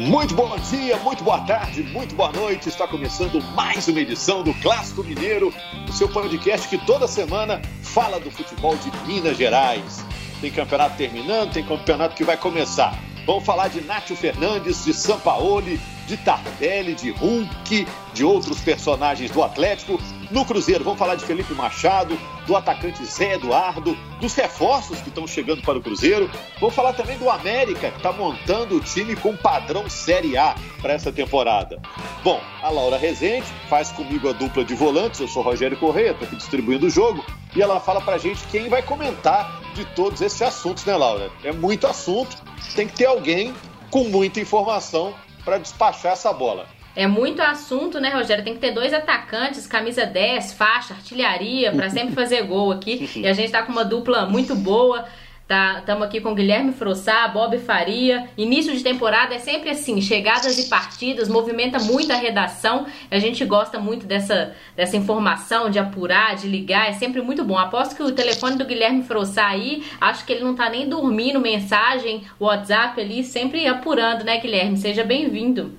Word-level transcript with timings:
Muito 0.00 0.34
bom 0.34 0.56
dia, 0.56 0.96
muito 0.96 1.22
boa 1.22 1.40
tarde, 1.40 1.82
muito 1.82 2.14
boa 2.14 2.32
noite. 2.32 2.70
Está 2.70 2.88
começando 2.88 3.38
mais 3.54 3.86
uma 3.86 4.00
edição 4.00 4.42
do 4.42 4.54
Clássico 4.54 5.04
Mineiro, 5.04 5.52
o 5.86 5.92
seu 5.92 6.08
podcast 6.08 6.66
que 6.68 6.78
toda 6.86 7.06
semana 7.06 7.60
fala 7.82 8.18
do 8.18 8.30
futebol 8.30 8.74
de 8.76 8.90
Minas 9.06 9.36
Gerais. 9.36 10.02
Tem 10.40 10.50
campeonato 10.50 10.96
terminando, 10.96 11.52
tem 11.52 11.62
campeonato 11.62 12.14
que 12.14 12.24
vai 12.24 12.38
começar. 12.38 12.98
Vamos 13.26 13.44
falar 13.44 13.68
de 13.68 13.82
Nátio 13.82 14.16
Fernandes, 14.16 14.86
de 14.86 14.94
Sampaoli, 14.94 15.78
de 16.10 16.16
Tardelli, 16.16 16.92
de 16.92 17.10
Hulk, 17.12 17.86
de 18.12 18.24
outros 18.24 18.60
personagens 18.60 19.30
do 19.30 19.44
Atlético. 19.44 20.00
No 20.28 20.44
Cruzeiro, 20.44 20.82
vamos 20.82 20.98
falar 20.98 21.14
de 21.14 21.24
Felipe 21.24 21.54
Machado, 21.54 22.18
do 22.48 22.56
atacante 22.56 23.04
Zé 23.04 23.34
Eduardo, 23.34 23.96
dos 24.20 24.34
reforços 24.34 25.00
que 25.00 25.08
estão 25.08 25.24
chegando 25.24 25.62
para 25.62 25.78
o 25.78 25.80
Cruzeiro. 25.80 26.28
Vamos 26.58 26.74
falar 26.74 26.94
também 26.94 27.16
do 27.16 27.30
América, 27.30 27.92
que 27.92 27.96
está 27.96 28.12
montando 28.12 28.76
o 28.76 28.80
time 28.80 29.14
com 29.14 29.36
padrão 29.36 29.88
Série 29.88 30.36
A 30.36 30.56
para 30.82 30.94
essa 30.94 31.12
temporada. 31.12 31.80
Bom, 32.24 32.40
a 32.60 32.70
Laura 32.70 32.98
Rezende 32.98 33.46
faz 33.68 33.92
comigo 33.92 34.28
a 34.28 34.32
dupla 34.32 34.64
de 34.64 34.74
volantes, 34.74 35.20
eu 35.20 35.28
sou 35.28 35.44
Rogério 35.44 35.76
Correia, 35.76 36.10
estou 36.10 36.26
aqui 36.26 36.36
distribuindo 36.36 36.86
o 36.86 36.90
jogo, 36.90 37.24
e 37.54 37.62
ela 37.62 37.78
fala 37.78 38.00
para 38.00 38.18
gente 38.18 38.42
quem 38.50 38.68
vai 38.68 38.82
comentar 38.82 39.60
de 39.74 39.84
todos 39.94 40.20
esses 40.20 40.42
assuntos, 40.42 40.84
né, 40.84 40.96
Laura? 40.96 41.30
É 41.44 41.52
muito 41.52 41.86
assunto, 41.86 42.36
tem 42.74 42.88
que 42.88 42.94
ter 42.94 43.06
alguém 43.06 43.54
com 43.90 44.04
muita 44.04 44.40
informação 44.40 45.14
para 45.50 45.58
despachar 45.58 46.12
essa 46.12 46.32
bola. 46.32 46.64
É 46.94 47.08
muito 47.08 47.42
assunto, 47.42 48.00
né, 48.00 48.10
Rogério? 48.10 48.44
Tem 48.44 48.54
que 48.54 48.60
ter 48.60 48.70
dois 48.70 48.94
atacantes, 48.94 49.66
camisa 49.66 50.06
10, 50.06 50.52
faixa, 50.52 50.94
artilharia, 50.94 51.72
para 51.72 51.90
sempre 51.90 52.14
fazer 52.14 52.42
gol 52.42 52.70
aqui. 52.70 53.10
E 53.16 53.26
a 53.26 53.32
gente 53.32 53.50
tá 53.50 53.62
com 53.62 53.72
uma 53.72 53.84
dupla 53.84 54.26
muito 54.26 54.54
boa. 54.54 55.04
Estamos 55.50 56.02
tá, 56.02 56.06
aqui 56.06 56.20
com 56.20 56.32
Guilherme 56.32 56.72
Frossá, 56.72 57.26
Bob 57.26 57.58
Faria. 57.58 58.28
Início 58.38 58.72
de 58.72 58.84
temporada 58.84 59.34
é 59.34 59.40
sempre 59.40 59.70
assim, 59.70 60.00
chegadas 60.00 60.56
e 60.60 60.68
partidas, 60.68 61.28
movimenta 61.28 61.80
muito 61.80 62.12
a 62.12 62.14
redação. 62.14 62.86
A 63.10 63.18
gente 63.18 63.44
gosta 63.44 63.76
muito 63.80 64.06
dessa, 64.06 64.54
dessa 64.76 64.96
informação, 64.96 65.68
de 65.68 65.80
apurar, 65.80 66.36
de 66.36 66.46
ligar, 66.46 66.88
é 66.88 66.92
sempre 66.92 67.20
muito 67.20 67.42
bom. 67.42 67.58
Aposto 67.58 67.96
que 67.96 68.02
o 68.04 68.12
telefone 68.12 68.58
do 68.58 68.64
Guilherme 68.64 69.02
Frossá 69.02 69.48
aí, 69.48 69.82
acho 70.00 70.24
que 70.24 70.32
ele 70.32 70.44
não 70.44 70.54
tá 70.54 70.70
nem 70.70 70.88
dormindo, 70.88 71.40
mensagem, 71.40 72.22
WhatsApp 72.38 73.00
ali, 73.00 73.24
sempre 73.24 73.66
apurando, 73.66 74.22
né, 74.22 74.38
Guilherme? 74.38 74.76
Seja 74.76 75.02
bem-vindo. 75.02 75.72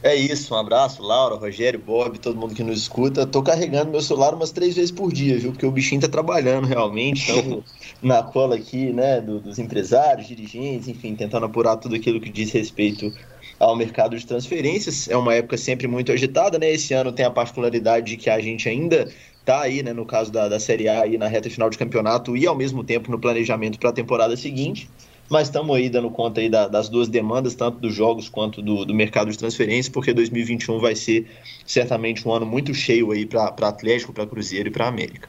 É 0.00 0.14
isso, 0.14 0.54
um 0.54 0.56
abraço, 0.56 1.02
Laura, 1.02 1.34
Rogério, 1.34 1.80
Bob, 1.80 2.20
todo 2.20 2.38
mundo 2.38 2.54
que 2.54 2.62
nos 2.62 2.78
escuta. 2.78 3.26
Tô 3.26 3.42
carregando 3.42 3.90
meu 3.90 4.00
celular 4.00 4.32
umas 4.32 4.52
três 4.52 4.76
vezes 4.76 4.92
por 4.92 5.12
dia, 5.12 5.36
viu? 5.36 5.50
Porque 5.50 5.66
o 5.66 5.72
bichinho 5.72 6.00
tá 6.00 6.06
trabalhando 6.06 6.68
realmente, 6.68 7.32
então 7.32 7.64
na 8.00 8.22
cola 8.22 8.54
aqui, 8.54 8.92
né, 8.92 9.20
do, 9.20 9.40
dos 9.40 9.58
empresários, 9.58 10.28
dirigentes, 10.28 10.86
enfim, 10.86 11.16
tentando 11.16 11.46
apurar 11.46 11.76
tudo 11.78 11.96
aquilo 11.96 12.20
que 12.20 12.30
diz 12.30 12.52
respeito 12.52 13.12
ao 13.58 13.74
mercado 13.74 14.16
de 14.16 14.24
transferências. 14.24 15.08
É 15.08 15.16
uma 15.16 15.34
época 15.34 15.56
sempre 15.56 15.88
muito 15.88 16.12
agitada, 16.12 16.60
né? 16.60 16.70
Esse 16.70 16.94
ano 16.94 17.10
tem 17.10 17.26
a 17.26 17.30
particularidade 17.30 18.06
de 18.06 18.16
que 18.16 18.30
a 18.30 18.38
gente 18.38 18.68
ainda 18.68 19.10
tá 19.44 19.62
aí, 19.62 19.82
né, 19.82 19.92
no 19.92 20.06
caso 20.06 20.30
da, 20.30 20.46
da 20.48 20.60
Série 20.60 20.88
A, 20.88 21.02
aí 21.02 21.18
na 21.18 21.26
reta 21.26 21.50
final 21.50 21.68
de 21.68 21.78
campeonato 21.78 22.36
e 22.36 22.46
ao 22.46 22.54
mesmo 22.54 22.84
tempo 22.84 23.10
no 23.10 23.18
planejamento 23.18 23.80
para 23.80 23.90
a 23.90 23.92
temporada 23.92 24.36
seguinte 24.36 24.88
mas 25.28 25.48
estamos 25.48 25.76
aí 25.76 25.90
dando 25.90 26.10
conta 26.10 26.40
aí 26.40 26.48
da, 26.48 26.66
das 26.66 26.88
duas 26.88 27.08
demandas, 27.08 27.54
tanto 27.54 27.78
dos 27.78 27.94
jogos 27.94 28.28
quanto 28.28 28.62
do, 28.62 28.84
do, 28.84 28.94
mercado 28.94 29.30
de 29.30 29.36
transferência, 29.36 29.92
porque 29.92 30.12
2021 30.12 30.80
vai 30.80 30.94
ser 30.94 31.30
certamente 31.66 32.26
um 32.26 32.32
ano 32.32 32.46
muito 32.46 32.72
cheio 32.72 33.10
aí 33.10 33.26
para 33.26 33.48
Atlético, 33.48 34.12
para 34.12 34.26
Cruzeiro 34.26 34.68
e 34.68 34.72
para 34.72 34.88
América. 34.88 35.28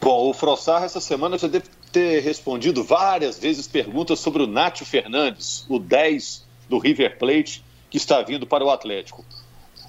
Bom, 0.00 0.28
o 0.28 0.34
Frossar 0.34 0.82
essa 0.82 1.00
semana 1.00 1.38
já 1.38 1.46
deve 1.46 1.66
ter 1.92 2.20
respondido 2.20 2.82
várias 2.82 3.38
vezes 3.38 3.68
perguntas 3.68 4.18
sobre 4.18 4.42
o 4.42 4.46
Nátio 4.46 4.84
Fernandes, 4.84 5.64
o 5.68 5.78
10 5.78 6.44
do 6.68 6.78
River 6.78 7.16
Plate, 7.18 7.62
que 7.88 7.98
está 7.98 8.20
vindo 8.22 8.46
para 8.46 8.64
o 8.64 8.70
Atlético. 8.70 9.24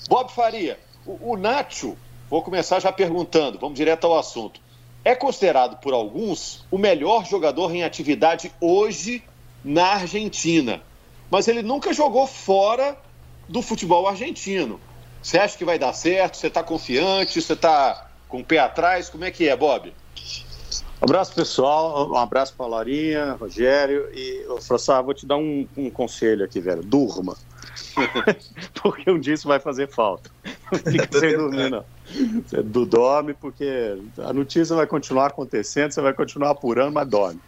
Bob 0.07 0.31
Faria, 0.31 0.77
o, 1.05 1.31
o 1.31 1.37
Nátio, 1.37 1.97
vou 2.29 2.43
começar 2.43 2.79
já 2.79 2.91
perguntando, 2.91 3.57
vamos 3.57 3.75
direto 3.75 4.05
ao 4.05 4.19
assunto 4.19 4.61
é 5.03 5.15
considerado 5.15 5.77
por 5.77 5.93
alguns 5.93 6.65
o 6.71 6.77
melhor 6.77 7.25
jogador 7.25 7.73
em 7.73 7.83
atividade 7.83 8.51
hoje 8.59 9.23
na 9.63 9.93
Argentina. 9.93 10.81
Mas 11.29 11.47
ele 11.47 11.61
nunca 11.61 11.93
jogou 11.93 12.27
fora 12.27 12.97
do 13.47 13.61
futebol 13.61 14.07
argentino. 14.07 14.79
Você 15.21 15.37
acha 15.37 15.57
que 15.57 15.65
vai 15.65 15.79
dar 15.79 15.93
certo? 15.93 16.37
Você 16.37 16.47
está 16.47 16.63
confiante? 16.63 17.41
Você 17.41 17.53
está 17.53 18.09
com 18.27 18.39
o 18.41 18.43
pé 18.43 18.59
atrás? 18.59 19.09
Como 19.09 19.23
é 19.23 19.31
que 19.31 19.47
é, 19.47 19.55
Bob? 19.55 19.93
Um 21.01 21.05
abraço, 21.05 21.33
pessoal. 21.33 22.09
Um 22.09 22.17
abraço 22.17 22.53
para 22.55 22.65
a 22.65 22.69
Laurinha, 22.69 23.33
Rogério. 23.33 24.09
E, 24.13 24.45
Frassá, 24.61 25.01
vou 25.01 25.13
te 25.13 25.25
dar 25.25 25.37
um, 25.37 25.67
um 25.75 25.89
conselho 25.89 26.45
aqui, 26.45 26.59
velho. 26.59 26.83
Durma. 26.83 27.35
Porque 28.81 29.09
um 29.09 29.19
dia 29.19 29.33
isso 29.33 29.47
vai 29.47 29.59
fazer 29.59 29.87
falta. 29.87 30.29
Não 30.71 30.79
fica 30.79 31.19
sem 31.19 31.35
dormir, 31.37 31.69
não. 31.69 31.85
Você 32.45 32.61
dorme 32.61 33.33
porque 33.33 33.97
a 34.17 34.33
notícia 34.33 34.75
vai 34.75 34.85
continuar 34.85 35.27
acontecendo, 35.27 35.91
você 35.91 36.01
vai 36.01 36.13
continuar 36.13 36.49
apurando, 36.51 36.93
mas 36.93 37.07
dorme. 37.07 37.39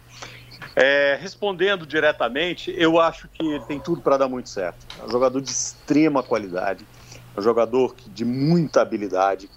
É, 0.74 1.18
respondendo 1.20 1.86
diretamente, 1.86 2.74
eu 2.76 2.98
acho 2.98 3.28
que 3.28 3.60
tem 3.66 3.78
tudo 3.78 4.00
para 4.00 4.16
dar 4.16 4.28
muito 4.28 4.48
certo. 4.48 4.86
É 5.00 5.04
um 5.04 5.10
jogador 5.10 5.40
de 5.40 5.50
extrema 5.50 6.22
qualidade, 6.22 6.86
é 7.34 7.40
um 7.40 7.42
jogador 7.42 7.94
de 8.06 8.24
muita 8.24 8.80
habilidade, 8.80 9.50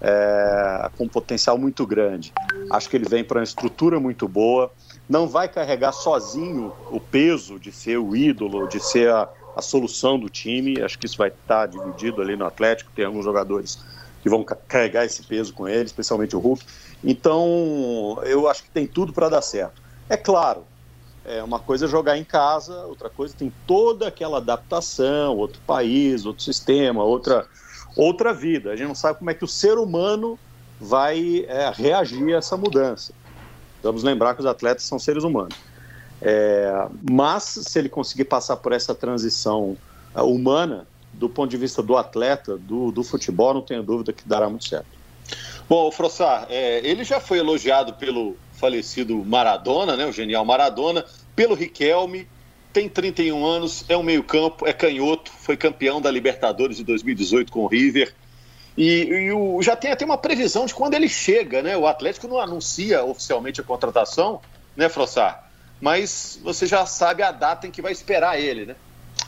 é, 0.00 0.90
com 0.96 1.04
um 1.04 1.08
potencial 1.08 1.56
muito 1.56 1.86
grande. 1.86 2.32
Acho 2.70 2.88
que 2.88 2.96
ele 2.96 3.08
vem 3.08 3.22
para 3.22 3.38
uma 3.38 3.44
estrutura 3.44 4.00
muito 4.00 4.26
boa, 4.26 4.70
não 5.08 5.28
vai 5.28 5.48
carregar 5.48 5.92
sozinho 5.92 6.72
o 6.90 6.98
peso 6.98 7.58
de 7.58 7.70
ser 7.70 7.98
o 7.98 8.16
ídolo, 8.16 8.66
de 8.66 8.80
ser 8.80 9.10
a, 9.10 9.28
a 9.54 9.62
solução 9.62 10.18
do 10.18 10.28
time. 10.28 10.80
Acho 10.82 10.98
que 10.98 11.06
isso 11.06 11.16
vai 11.16 11.28
estar 11.28 11.66
dividido 11.66 12.20
ali 12.22 12.36
no 12.36 12.46
Atlético. 12.46 12.90
Tem 12.94 13.04
alguns 13.04 13.24
jogadores 13.24 13.78
que 14.22 14.28
vão 14.28 14.44
carregar 14.44 15.04
esse 15.04 15.22
peso 15.22 15.52
com 15.52 15.66
ele, 15.66 15.84
especialmente 15.84 16.36
o 16.36 16.38
Hulk. 16.38 16.64
Então, 17.02 18.20
eu 18.24 18.48
acho 18.48 18.62
que 18.62 18.70
tem 18.70 18.86
tudo 18.86 19.12
para 19.12 19.28
dar 19.28 19.42
certo. 19.42 19.82
É 20.08 20.16
claro, 20.16 20.64
é 21.24 21.42
uma 21.42 21.58
coisa 21.58 21.86
é 21.86 21.88
jogar 21.88 22.16
em 22.16 22.24
casa, 22.24 22.84
outra 22.86 23.08
coisa 23.10 23.34
tem 23.36 23.52
toda 23.66 24.06
aquela 24.06 24.38
adaptação, 24.38 25.36
outro 25.36 25.60
país, 25.66 26.24
outro 26.24 26.42
sistema, 26.42 27.02
outra 27.02 27.46
outra 27.96 28.32
vida. 28.32 28.70
A 28.70 28.76
gente 28.76 28.88
não 28.88 28.94
sabe 28.94 29.18
como 29.18 29.30
é 29.30 29.34
que 29.34 29.44
o 29.44 29.48
ser 29.48 29.76
humano 29.76 30.38
vai 30.80 31.44
é, 31.46 31.70
reagir 31.74 32.34
a 32.34 32.38
essa 32.38 32.56
mudança. 32.56 33.12
Vamos 33.82 34.02
lembrar 34.02 34.34
que 34.34 34.40
os 34.40 34.46
atletas 34.46 34.84
são 34.84 34.98
seres 34.98 35.24
humanos. 35.24 35.56
É, 36.24 36.86
mas 37.10 37.42
se 37.42 37.78
ele 37.78 37.88
conseguir 37.88 38.24
passar 38.24 38.56
por 38.56 38.72
essa 38.72 38.94
transição 38.94 39.76
uh, 40.14 40.22
humana, 40.22 40.86
do 41.12 41.28
ponto 41.28 41.50
de 41.50 41.56
vista 41.56 41.82
do 41.82 41.96
atleta, 41.96 42.56
do, 42.56 42.92
do 42.92 43.02
futebol, 43.02 43.52
não 43.52 43.60
tenho 43.60 43.82
dúvida 43.82 44.12
que 44.12 44.26
dará 44.26 44.48
muito 44.48 44.66
certo. 44.68 44.86
Bom, 45.68 45.90
Frossar, 45.90 46.46
é, 46.48 46.80
ele 46.86 47.04
já 47.04 47.20
foi 47.20 47.38
elogiado 47.38 47.94
pelo 47.94 48.36
falecido 48.52 49.16
Maradona, 49.24 49.96
né, 49.96 50.06
o 50.06 50.12
genial 50.12 50.44
Maradona, 50.44 51.04
pelo 51.34 51.54
Riquelme, 51.54 52.28
tem 52.72 52.88
31 52.88 53.44
anos, 53.44 53.84
é 53.88 53.96
um 53.96 54.02
meio-campo, 54.02 54.66
é 54.66 54.72
canhoto, 54.72 55.30
foi 55.30 55.56
campeão 55.56 56.00
da 56.00 56.10
Libertadores 56.10 56.76
de 56.76 56.84
2018 56.84 57.52
com 57.52 57.64
o 57.64 57.66
River. 57.66 58.14
E, 58.76 59.02
e 59.04 59.32
o, 59.32 59.60
já 59.60 59.76
tem 59.76 59.90
até 59.90 60.04
uma 60.04 60.16
previsão 60.16 60.64
de 60.64 60.74
quando 60.74 60.94
ele 60.94 61.08
chega, 61.08 61.62
né? 61.62 61.76
O 61.76 61.86
Atlético 61.86 62.26
não 62.26 62.38
anuncia 62.38 63.04
oficialmente 63.04 63.60
a 63.60 63.64
contratação, 63.64 64.40
né, 64.74 64.88
Frossar? 64.88 65.51
Mas 65.82 66.38
você 66.44 66.64
já 66.64 66.86
sabe 66.86 67.24
a 67.24 67.32
data 67.32 67.66
em 67.66 67.70
que 67.72 67.82
vai 67.82 67.90
esperar 67.90 68.38
ele, 68.38 68.66
né? 68.66 68.76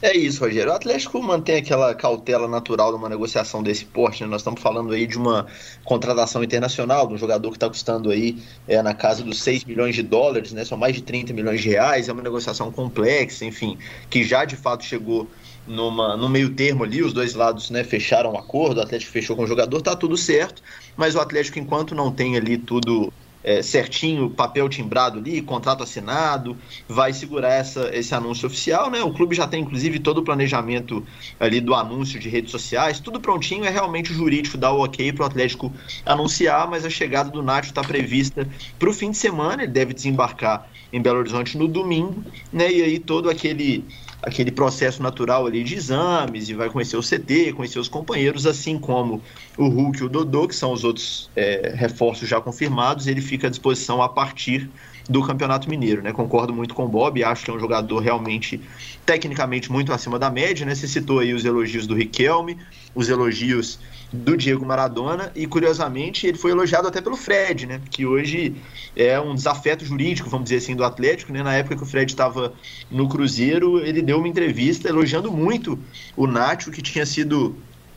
É 0.00 0.16
isso, 0.16 0.40
Rogério. 0.40 0.70
O 0.70 0.74
Atlético 0.74 1.20
mantém 1.20 1.56
aquela 1.56 1.92
cautela 1.96 2.46
natural 2.46 2.92
numa 2.92 3.08
negociação 3.08 3.60
desse 3.60 3.84
porte. 3.84 4.22
Né? 4.22 4.30
Nós 4.30 4.40
estamos 4.40 4.62
falando 4.62 4.92
aí 4.92 5.04
de 5.04 5.18
uma 5.18 5.46
contratação 5.84 6.44
internacional, 6.44 7.08
de 7.08 7.14
um 7.14 7.18
jogador 7.18 7.50
que 7.50 7.56
está 7.56 7.68
custando 7.68 8.10
aí 8.10 8.40
é, 8.68 8.80
na 8.82 8.94
casa 8.94 9.24
dos 9.24 9.42
6 9.42 9.64
milhões 9.64 9.96
de 9.96 10.02
dólares, 10.04 10.52
né? 10.52 10.64
São 10.64 10.78
mais 10.78 10.94
de 10.94 11.02
30 11.02 11.32
milhões 11.32 11.60
de 11.60 11.70
reais. 11.70 12.08
É 12.08 12.12
uma 12.12 12.22
negociação 12.22 12.70
complexa, 12.70 13.44
enfim, 13.44 13.76
que 14.08 14.22
já 14.22 14.44
de 14.44 14.54
fato 14.54 14.84
chegou 14.84 15.28
numa, 15.66 16.16
no 16.16 16.28
meio 16.28 16.50
termo 16.50 16.84
ali, 16.84 17.02
os 17.02 17.12
dois 17.12 17.34
lados 17.34 17.68
né, 17.70 17.82
fecharam 17.82 18.30
o 18.30 18.34
um 18.34 18.38
acordo, 18.38 18.78
o 18.78 18.82
Atlético 18.82 19.10
fechou 19.10 19.34
com 19.34 19.42
o 19.42 19.46
jogador, 19.46 19.82
tá 19.82 19.96
tudo 19.96 20.16
certo, 20.16 20.62
mas 20.96 21.14
o 21.14 21.20
Atlético, 21.20 21.58
enquanto 21.58 21.94
não 21.94 22.12
tem 22.12 22.36
ali 22.36 22.58
tudo 22.58 23.12
é, 23.44 23.62
certinho, 23.62 24.30
papel 24.30 24.68
timbrado 24.68 25.18
ali, 25.18 25.42
contrato 25.42 25.82
assinado, 25.82 26.56
vai 26.88 27.12
segurar 27.12 27.52
essa, 27.52 27.94
esse 27.94 28.14
anúncio 28.14 28.46
oficial, 28.46 28.90
né? 28.90 29.02
O 29.02 29.12
clube 29.12 29.36
já 29.36 29.46
tem, 29.46 29.62
inclusive, 29.62 29.98
todo 29.98 30.18
o 30.18 30.22
planejamento 30.24 31.04
ali 31.38 31.60
do 31.60 31.74
anúncio 31.74 32.18
de 32.18 32.30
redes 32.30 32.50
sociais, 32.50 32.98
tudo 32.98 33.20
prontinho, 33.20 33.64
é 33.64 33.70
realmente 33.70 34.10
o 34.10 34.14
jurídico 34.14 34.56
dar 34.56 34.72
o 34.72 34.82
ok 34.82 35.12
para 35.12 35.24
o 35.24 35.26
Atlético 35.26 35.70
anunciar, 36.06 36.68
mas 36.68 36.86
a 36.86 36.90
chegada 36.90 37.30
do 37.30 37.42
Nacho 37.42 37.68
está 37.68 37.82
prevista 37.82 38.48
para 38.78 38.88
o 38.88 38.92
fim 38.92 39.10
de 39.10 39.18
semana, 39.18 39.62
ele 39.62 39.72
deve 39.72 39.92
desembarcar 39.92 40.66
em 40.90 41.02
Belo 41.02 41.18
Horizonte 41.18 41.58
no 41.58 41.68
domingo, 41.68 42.24
né? 42.52 42.72
E 42.72 42.82
aí 42.82 42.98
todo 42.98 43.28
aquele 43.28 43.84
aquele 44.26 44.50
processo 44.50 45.02
natural 45.02 45.46
ali 45.46 45.62
de 45.62 45.74
exames 45.74 46.48
e 46.48 46.54
vai 46.54 46.70
conhecer 46.70 46.96
o 46.96 47.02
CT, 47.02 47.52
conhecer 47.52 47.78
os 47.78 47.88
companheiros, 47.88 48.46
assim 48.46 48.78
como 48.78 49.22
o 49.56 49.68
Hulk 49.68 50.00
e 50.00 50.04
o 50.04 50.08
Dodô, 50.08 50.48
que 50.48 50.56
são 50.56 50.72
os 50.72 50.82
outros 50.82 51.30
é, 51.36 51.74
reforços 51.76 52.28
já 52.28 52.40
confirmados, 52.40 53.06
ele 53.06 53.20
fica 53.20 53.46
à 53.46 53.50
disposição 53.50 54.02
a 54.02 54.08
partir 54.08 54.70
do 55.08 55.22
Campeonato 55.22 55.68
Mineiro, 55.68 56.00
né? 56.00 56.12
Concordo 56.12 56.54
muito 56.54 56.74
com 56.74 56.86
o 56.86 56.88
Bob, 56.88 57.22
acho 57.22 57.44
que 57.44 57.50
é 57.50 57.54
um 57.54 57.60
jogador 57.60 57.98
realmente 57.98 58.58
tecnicamente 59.04 59.70
muito 59.70 59.92
acima 59.92 60.18
da 60.18 60.30
média, 60.30 60.64
né? 60.64 60.74
Você 60.74 60.88
citou 60.88 61.18
aí 61.18 61.34
os 61.34 61.44
elogios 61.44 61.86
do 61.86 61.94
Riquelme, 61.94 62.56
os 62.94 63.10
elogios 63.10 63.78
do 64.14 64.36
Diego 64.36 64.64
Maradona 64.64 65.32
e 65.34 65.46
curiosamente 65.46 66.26
ele 66.26 66.38
foi 66.38 66.52
elogiado 66.52 66.86
até 66.86 67.00
pelo 67.00 67.16
Fred, 67.16 67.66
né? 67.66 67.80
Que 67.90 68.06
hoje 68.06 68.54
é 68.94 69.20
um 69.20 69.34
desafeto 69.34 69.84
jurídico, 69.84 70.30
vamos 70.30 70.44
dizer 70.44 70.58
assim, 70.58 70.76
do 70.76 70.84
Atlético, 70.84 71.32
né? 71.32 71.42
Na 71.42 71.54
época 71.54 71.76
que 71.76 71.82
o 71.82 71.86
Fred 71.86 72.10
estava 72.10 72.52
no 72.90 73.08
Cruzeiro, 73.08 73.80
ele 73.80 74.00
deu 74.00 74.18
uma 74.18 74.28
entrevista 74.28 74.88
elogiando 74.88 75.32
muito 75.32 75.78
o 76.16 76.26
Nacho, 76.26 76.70
que 76.70 76.80
tinha 76.80 77.04
sido 77.04 77.56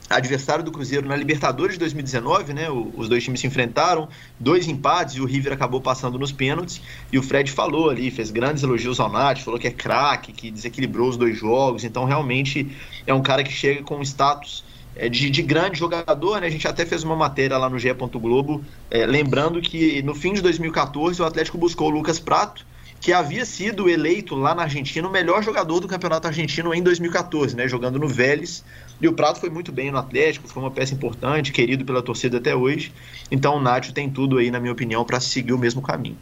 adversário 0.10 0.64
do 0.64 0.72
Cruzeiro 0.72 1.08
na 1.08 1.16
Libertadores 1.16 1.74
de 1.74 1.80
2019, 1.80 2.54
né? 2.54 2.69
os 2.69 3.10
dois 3.10 3.24
times 3.24 3.42
se 3.42 3.48
enfrentaram, 3.48 4.08
dois 4.40 4.68
empates 4.68 5.16
e 5.16 5.22
o 5.22 5.25
River 5.25 5.52
acabou 5.52 5.81
passando 5.81 6.18
nos 6.18 6.31
pênaltis. 6.31 6.81
E 7.12 7.19
o 7.19 7.24
Fred 7.24 7.52
falou 7.52 7.90
ali, 7.90 8.10
fez 8.10 8.31
grandes 8.31 8.64
elogios 8.64 9.00
ao 9.00 9.12
Nath, 9.12 9.40
falou 9.40 9.60
que 9.60 9.68
é 9.68 9.72
craque, 9.72 10.31
que 10.31 10.50
desequilibrou 10.50 11.10
os 11.10 11.18
dois 11.18 11.38
jogos. 11.38 11.84
Então, 11.84 12.06
realmente 12.06 12.72
é 13.06 13.14
um 13.14 13.22
cara 13.22 13.44
que 13.44 13.52
chega 13.52 13.84
com 13.84 14.02
status 14.02 14.64
de, 15.10 15.30
de, 15.30 15.42
grande 15.42 15.80
jogador, 15.80 16.42
né? 16.42 16.48
A 16.48 16.50
gente 16.50 16.68
até 16.68 16.86
fez 16.86 17.04
uma 17.04 17.16
matéria 17.16 17.58
lá 17.58 17.70
no 17.70 17.78
GE. 17.78 17.94
Globo, 17.94 18.64
é, 18.90 19.06
lembrando 19.06 19.62
que 19.62 20.02
no 20.02 20.16
fim 20.16 20.34
de 20.34 20.42
2014 20.42 21.22
o 21.22 21.26
Atlético 21.26 21.58
buscou 21.58 21.88
o 21.88 21.90
Lucas 21.92 22.20
Prato 22.20 22.66
que 23.00 23.14
havia 23.14 23.46
sido 23.46 23.90
eleito 23.90 24.36
lá 24.36 24.56
na 24.56 24.64
Argentina 24.64 25.08
o 25.08 25.12
melhor 25.12 25.44
jogador 25.44 25.80
do 25.80 25.88
campeonato 25.88 26.28
argentino 26.28 26.74
em 26.74 26.82
2014, 26.82 27.56
né, 27.56 27.68
jogando 27.68 28.00
no 28.00 28.08
Vélez. 28.08 28.64
E 29.00 29.08
o 29.08 29.14
Prato 29.14 29.40
foi 29.40 29.50
muito 29.50 29.72
bem 29.72 29.92
no 29.92 29.98
Atlético, 29.98 30.48
foi 30.48 30.64
uma 30.64 30.72
peça 30.72 30.94
importante, 30.94 31.52
querido 31.52 31.86
pela 31.86 32.02
torcida 32.02 32.38
até 32.38 32.56
hoje. 32.56 32.92
Então 33.30 33.56
o 33.56 33.62
Nacho 33.62 33.94
tem 33.94 34.10
tudo 34.10 34.40
aí, 34.40 34.50
na 34.50 34.60
minha 34.60 34.74
opinião, 34.74 35.06
para 35.06 35.20
seguir 35.20 35.54
o 35.54 35.58
mesmo 35.58 35.82
caminho. 35.82 36.18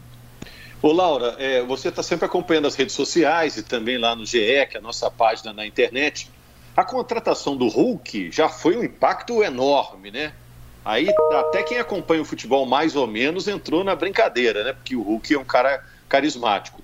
Ô 0.82 0.92
Laura, 0.92 1.36
é, 1.40 1.64
você 1.64 1.88
está 1.88 2.04
sempre 2.04 2.26
acompanhando 2.26 2.68
as 2.68 2.76
redes 2.76 2.94
sociais 2.94 3.58
e 3.58 3.64
também 3.64 3.98
lá 3.98 4.16
no 4.16 4.26
GE, 4.26 4.68
que 4.70 4.76
é 4.76 4.78
a 4.78 4.82
nossa 4.82 5.10
página 5.10 5.54
na 5.54 5.66
internet. 5.66 6.30
A 6.76 6.84
contratação 6.84 7.56
do 7.56 7.68
Hulk 7.68 8.32
já 8.32 8.50
foi 8.50 8.76
um 8.76 8.84
impacto 8.84 9.42
enorme, 9.42 10.12
né? 10.12 10.34
Aí 10.84 11.08
até 11.32 11.64
quem 11.64 11.80
acompanha 11.80 12.22
o 12.22 12.26
futebol 12.26 12.66
mais 12.66 12.96
ou 12.96 13.08
menos 13.08 13.48
entrou 13.48 13.84
na 13.84 13.96
brincadeira, 13.96 14.64
né? 14.64 14.74
Porque 14.74 14.96
o 14.96 15.02
Hulk 15.02 15.34
é 15.34 15.40
um 15.40 15.46
cara 15.46 15.84
carismático. 16.08 16.82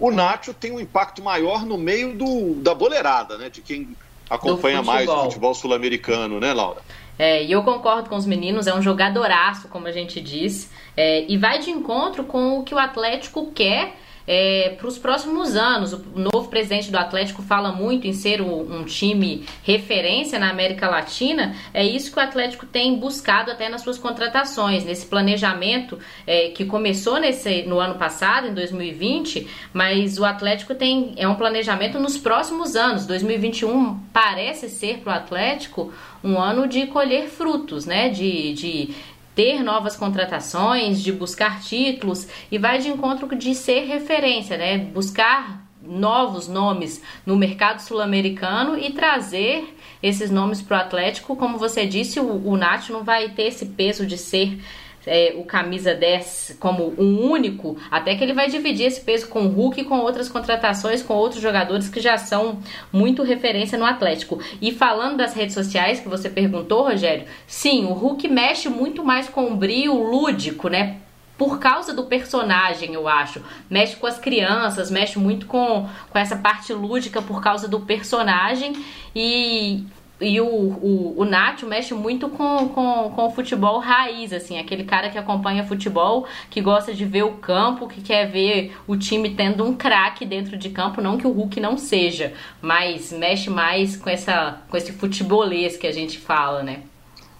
O 0.00 0.10
Nacho 0.10 0.52
tem 0.52 0.72
um 0.72 0.80
impacto 0.80 1.22
maior 1.22 1.64
no 1.64 1.78
meio 1.78 2.14
do, 2.14 2.54
da 2.56 2.74
boleirada, 2.74 3.38
né? 3.38 3.48
De 3.48 3.60
quem 3.60 3.96
acompanha 4.28 4.82
mais 4.82 5.08
o 5.08 5.24
futebol 5.24 5.54
sul-americano, 5.54 6.40
né, 6.40 6.52
Laura? 6.52 6.80
É, 7.18 7.42
e 7.42 7.52
eu 7.52 7.62
concordo 7.62 8.08
com 8.08 8.16
os 8.16 8.26
meninos, 8.26 8.66
é 8.66 8.74
um 8.74 8.82
jogadoraço, 8.82 9.68
como 9.68 9.86
a 9.86 9.92
gente 9.92 10.20
diz, 10.20 10.70
é, 10.96 11.24
e 11.26 11.38
vai 11.38 11.58
de 11.58 11.70
encontro 11.70 12.24
com 12.24 12.58
o 12.58 12.64
que 12.64 12.74
o 12.74 12.78
Atlético 12.78 13.50
quer 13.52 13.96
é, 14.26 14.74
para 14.76 14.86
os 14.86 14.98
próximos 14.98 15.56
anos. 15.56 15.92
O 15.92 16.02
novo 16.14 16.48
presidente 16.48 16.90
do 16.90 16.98
Atlético 16.98 17.42
fala 17.42 17.72
muito 17.72 18.06
em 18.06 18.12
ser 18.12 18.40
um, 18.40 18.80
um, 18.80 18.84
time 18.84 19.44
referência 19.62 20.38
na 20.38 20.50
América 20.50 20.88
Latina. 20.88 21.54
É 21.72 21.84
isso 21.84 22.10
que 22.10 22.18
o 22.18 22.22
Atlético 22.22 22.66
tem 22.66 22.96
buscado 22.98 23.50
até 23.50 23.68
nas 23.68 23.82
suas 23.82 23.98
contratações, 23.98 24.84
nesse 24.84 25.06
planejamento 25.06 25.98
é, 26.26 26.48
que 26.48 26.64
começou 26.64 27.18
nesse, 27.18 27.62
no 27.62 27.78
ano 27.78 27.94
passado, 27.94 28.48
em 28.48 28.54
2020, 28.54 29.46
mas 29.72 30.18
o 30.18 30.24
Atlético 30.24 30.74
tem 30.74 31.14
é 31.16 31.28
um 31.28 31.34
planejamento 31.34 31.98
nos 31.98 32.16
próximos 32.16 32.76
anos. 32.76 33.06
2021 33.06 33.98
parece 34.12 34.68
ser 34.68 34.98
para 34.98 35.12
o 35.12 35.16
Atlético 35.16 35.92
um 36.24 36.40
ano 36.40 36.66
de 36.66 36.86
colher 36.86 37.28
frutos, 37.28 37.86
né? 37.86 38.08
De, 38.08 38.52
de 38.54 38.94
ter 39.36 39.62
novas 39.62 39.94
contratações, 39.94 41.02
de 41.02 41.12
buscar 41.12 41.60
títulos 41.60 42.26
e 42.50 42.56
vai 42.56 42.78
de 42.78 42.88
encontro 42.88 43.36
de 43.36 43.54
ser 43.54 43.84
referência, 43.84 44.56
né? 44.56 44.78
Buscar 44.78 45.64
novos 45.82 46.48
nomes 46.48 47.02
no 47.24 47.36
mercado 47.36 47.80
sul-americano 47.80 48.78
e 48.78 48.90
trazer 48.92 49.76
esses 50.02 50.30
nomes 50.30 50.62
para 50.62 50.78
o 50.78 50.80
Atlético. 50.80 51.36
Como 51.36 51.58
você 51.58 51.86
disse, 51.86 52.18
o, 52.18 52.48
o 52.48 52.56
Nath 52.56 52.88
não 52.88 53.04
vai 53.04 53.28
ter 53.28 53.44
esse 53.44 53.66
peso 53.66 54.06
de 54.06 54.16
ser 54.16 54.58
é, 55.06 55.34
o 55.36 55.44
camisa 55.44 55.94
10 55.94 56.56
como 56.58 56.94
um 56.98 57.30
único, 57.30 57.76
até 57.90 58.14
que 58.14 58.24
ele 58.24 58.32
vai 58.32 58.48
dividir 58.48 58.86
esse 58.86 59.00
peso 59.00 59.28
com 59.28 59.46
o 59.46 59.48
Hulk 59.48 59.80
e 59.80 59.84
com 59.84 59.98
outras 59.98 60.28
contratações, 60.28 61.02
com 61.02 61.14
outros 61.14 61.40
jogadores 61.40 61.88
que 61.88 62.00
já 62.00 62.18
são 62.18 62.58
muito 62.92 63.22
referência 63.22 63.78
no 63.78 63.84
Atlético. 63.84 64.40
E 64.60 64.72
falando 64.72 65.16
das 65.16 65.34
redes 65.34 65.54
sociais 65.54 66.00
que 66.00 66.08
você 66.08 66.28
perguntou, 66.28 66.82
Rogério, 66.82 67.26
sim, 67.46 67.84
o 67.84 67.92
Hulk 67.92 68.28
mexe 68.28 68.68
muito 68.68 69.04
mais 69.04 69.28
com 69.28 69.52
o 69.52 69.56
brilho 69.56 69.94
lúdico, 69.94 70.68
né? 70.68 70.98
por 71.38 71.58
causa 71.58 71.92
do 71.92 72.04
personagem, 72.04 72.94
eu 72.94 73.06
acho. 73.06 73.42
Mexe 73.68 73.94
com 73.96 74.06
as 74.06 74.18
crianças, 74.18 74.90
mexe 74.90 75.18
muito 75.18 75.46
com, 75.46 75.86
com 76.10 76.18
essa 76.18 76.36
parte 76.36 76.72
lúdica 76.72 77.20
por 77.20 77.42
causa 77.42 77.68
do 77.68 77.80
personagem. 77.80 78.72
E 79.14 79.84
e 80.20 80.40
o, 80.40 80.46
o, 80.46 81.20
o 81.20 81.24
Nacho 81.24 81.66
mexe 81.66 81.92
muito 81.92 82.28
com, 82.30 82.68
com, 82.70 83.12
com 83.14 83.26
o 83.26 83.30
futebol 83.30 83.78
raiz, 83.78 84.32
assim, 84.32 84.58
aquele 84.58 84.84
cara 84.84 85.10
que 85.10 85.18
acompanha 85.18 85.66
futebol, 85.66 86.26
que 86.48 86.60
gosta 86.60 86.94
de 86.94 87.04
ver 87.04 87.24
o 87.24 87.32
campo, 87.36 87.86
que 87.86 88.00
quer 88.00 88.30
ver 88.30 88.74
o 88.86 88.96
time 88.96 89.34
tendo 89.34 89.64
um 89.64 89.76
craque 89.76 90.24
dentro 90.24 90.56
de 90.56 90.70
campo, 90.70 91.02
não 91.02 91.18
que 91.18 91.26
o 91.26 91.32
Hulk 91.32 91.60
não 91.60 91.76
seja, 91.76 92.32
mas 92.62 93.12
mexe 93.12 93.50
mais 93.50 93.96
com, 93.96 94.08
essa, 94.08 94.60
com 94.70 94.76
esse 94.76 94.92
futebolês 94.92 95.76
que 95.76 95.86
a 95.86 95.92
gente 95.92 96.18
fala, 96.18 96.62
né? 96.62 96.82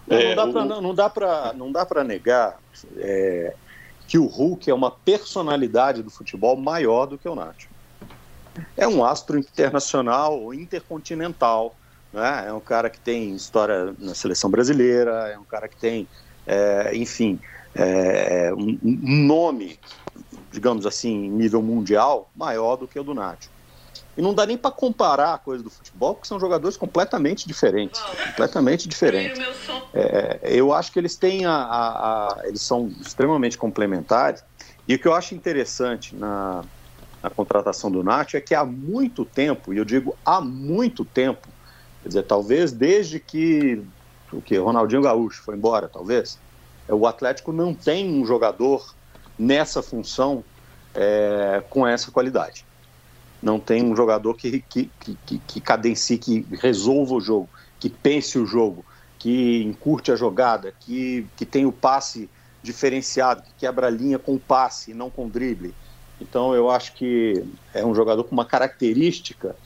É, 0.09 0.35
não, 0.35 0.45
dá 0.45 0.53
pra, 0.53 0.65
não, 0.65 0.83
não, 0.83 0.95
dá 0.95 1.11
pra, 1.11 1.53
não 1.55 1.73
dá 1.73 1.87
pra 1.87 2.05
negar 2.05 2.59
é, 2.99 3.55
que 4.07 4.19
o 4.19 4.27
Hulk 4.27 4.71
é 4.71 4.75
uma 4.75 4.91
personalidade 4.91 6.03
do 6.03 6.11
futebol 6.11 6.57
maior 6.57 7.07
do 7.07 7.17
que 7.17 7.29
o 7.29 7.35
Nacho. 7.35 7.69
É 8.77 8.87
um 8.87 9.05
astro 9.05 9.39
internacional, 9.39 10.53
intercontinental, 10.55 11.75
né? 12.17 12.47
É 12.49 12.53
um 12.53 12.61
cara 12.61 12.89
que 12.89 12.99
tem 12.99 13.35
história 13.37 13.95
na 13.99 14.15
seleção 14.15 14.51
brasileira, 14.51 15.29
é 15.29 15.39
um 15.39 15.45
cara 15.45 15.69
que 15.69 15.77
tem, 15.77 16.09
é, 16.47 16.97
enfim, 16.97 17.39
é, 17.75 18.53
um, 18.55 18.79
um, 18.83 19.27
nome, 19.27 19.79
digamos 20.51 20.87
assim, 20.87 21.31
nível 21.31 21.63
mundial 21.63 22.31
maior 22.35 22.77
do 22.77 22.89
que 22.89 22.99
o 22.99 23.05
do 23.05 23.15
Nacho. 23.15 23.51
E 24.17 24.23
não 24.23 24.35
dá 24.35 24.47
nem 24.47 24.57
para 24.57 24.71
comparar 24.71 25.35
a 25.35 25.39
coisa 25.39 25.63
do 25.63 25.69
futebol, 25.69 26.15
porque 26.15 26.27
são 26.27 26.41
jogadores 26.41 26.77
completamente 26.77 27.47
diferentes, 27.47 28.01
completamente 28.01 28.89
diferentes. 28.89 29.39
É, 29.93 30.41
eu 30.45 30.73
acho 30.73 30.91
que 30.91 30.99
eles 30.99 31.17
têm 31.17 31.45
a, 31.45 31.53
a, 31.53 32.29
a, 32.29 32.49
eles 32.49 32.63
são 32.63 32.89
extremamente 32.99 33.59
complementares. 33.59 34.43
E 34.89 34.95
o 34.95 34.99
que 34.99 35.07
eu 35.07 35.13
acho 35.13 35.35
interessante 35.35 36.17
na, 36.17 36.65
na 37.23 37.29
contratação 37.29 37.91
do 37.91 38.03
Nacho 38.03 38.39
é 38.39 38.41
que 38.41 38.55
há 38.55 38.65
muito 38.65 39.25
tempo, 39.27 39.75
e 39.75 39.77
eu 39.77 39.85
digo 39.85 40.17
há 40.25 40.41
muito 40.41 41.05
tempo, 41.05 41.53
Quer 42.07 42.11
dizer, 42.11 42.23
talvez 42.23 42.71
desde 42.71 43.19
que 43.19 43.83
o 44.33 44.41
que 44.41 44.57
Ronaldinho 44.57 45.03
Gaúcho 45.03 45.43
foi 45.43 45.57
embora, 45.57 45.89
talvez, 45.89 46.39
o 46.89 47.05
Atlético 47.05 47.51
não 47.51 47.75
tem 47.75 48.09
um 48.09 48.25
jogador 48.25 48.95
nessa 49.37 49.83
função 49.83 50.45
é, 50.95 51.65
com 51.69 51.85
essa 51.85 52.13
qualidade. 52.13 52.65
Não 53.43 53.59
tem 53.59 53.83
um 53.83 53.97
jogador 53.97 54.35
que, 54.35 54.63
que, 54.69 54.89
que, 55.01 55.39
que 55.39 55.61
cadencie, 55.61 56.17
que 56.17 56.47
resolva 56.53 57.15
o 57.15 57.21
jogo, 57.21 57.49
que 57.81 57.91
pense 57.91 58.39
o 58.39 58.47
jogo, 58.47 58.85
que 59.19 59.65
encurte 59.65 60.13
a 60.13 60.15
jogada, 60.15 60.73
que, 60.79 61.27
que 61.37 61.45
tem 61.45 61.67
o 61.67 61.73
passe 61.73 62.31
diferenciado, 62.63 63.43
que 63.43 63.51
quebra 63.59 63.89
a 63.89 63.91
linha 63.91 64.17
com 64.17 64.39
passe 64.39 64.93
e 64.93 64.95
não 64.95 65.11
com 65.11 65.29
drible. 65.29 65.75
Então 66.21 66.55
eu 66.55 66.71
acho 66.71 66.93
que 66.95 67.45
é 67.75 67.85
um 67.85 67.97
jogador 67.97 68.23
com 68.23 68.33
uma 68.33 68.45
característica 68.45 69.57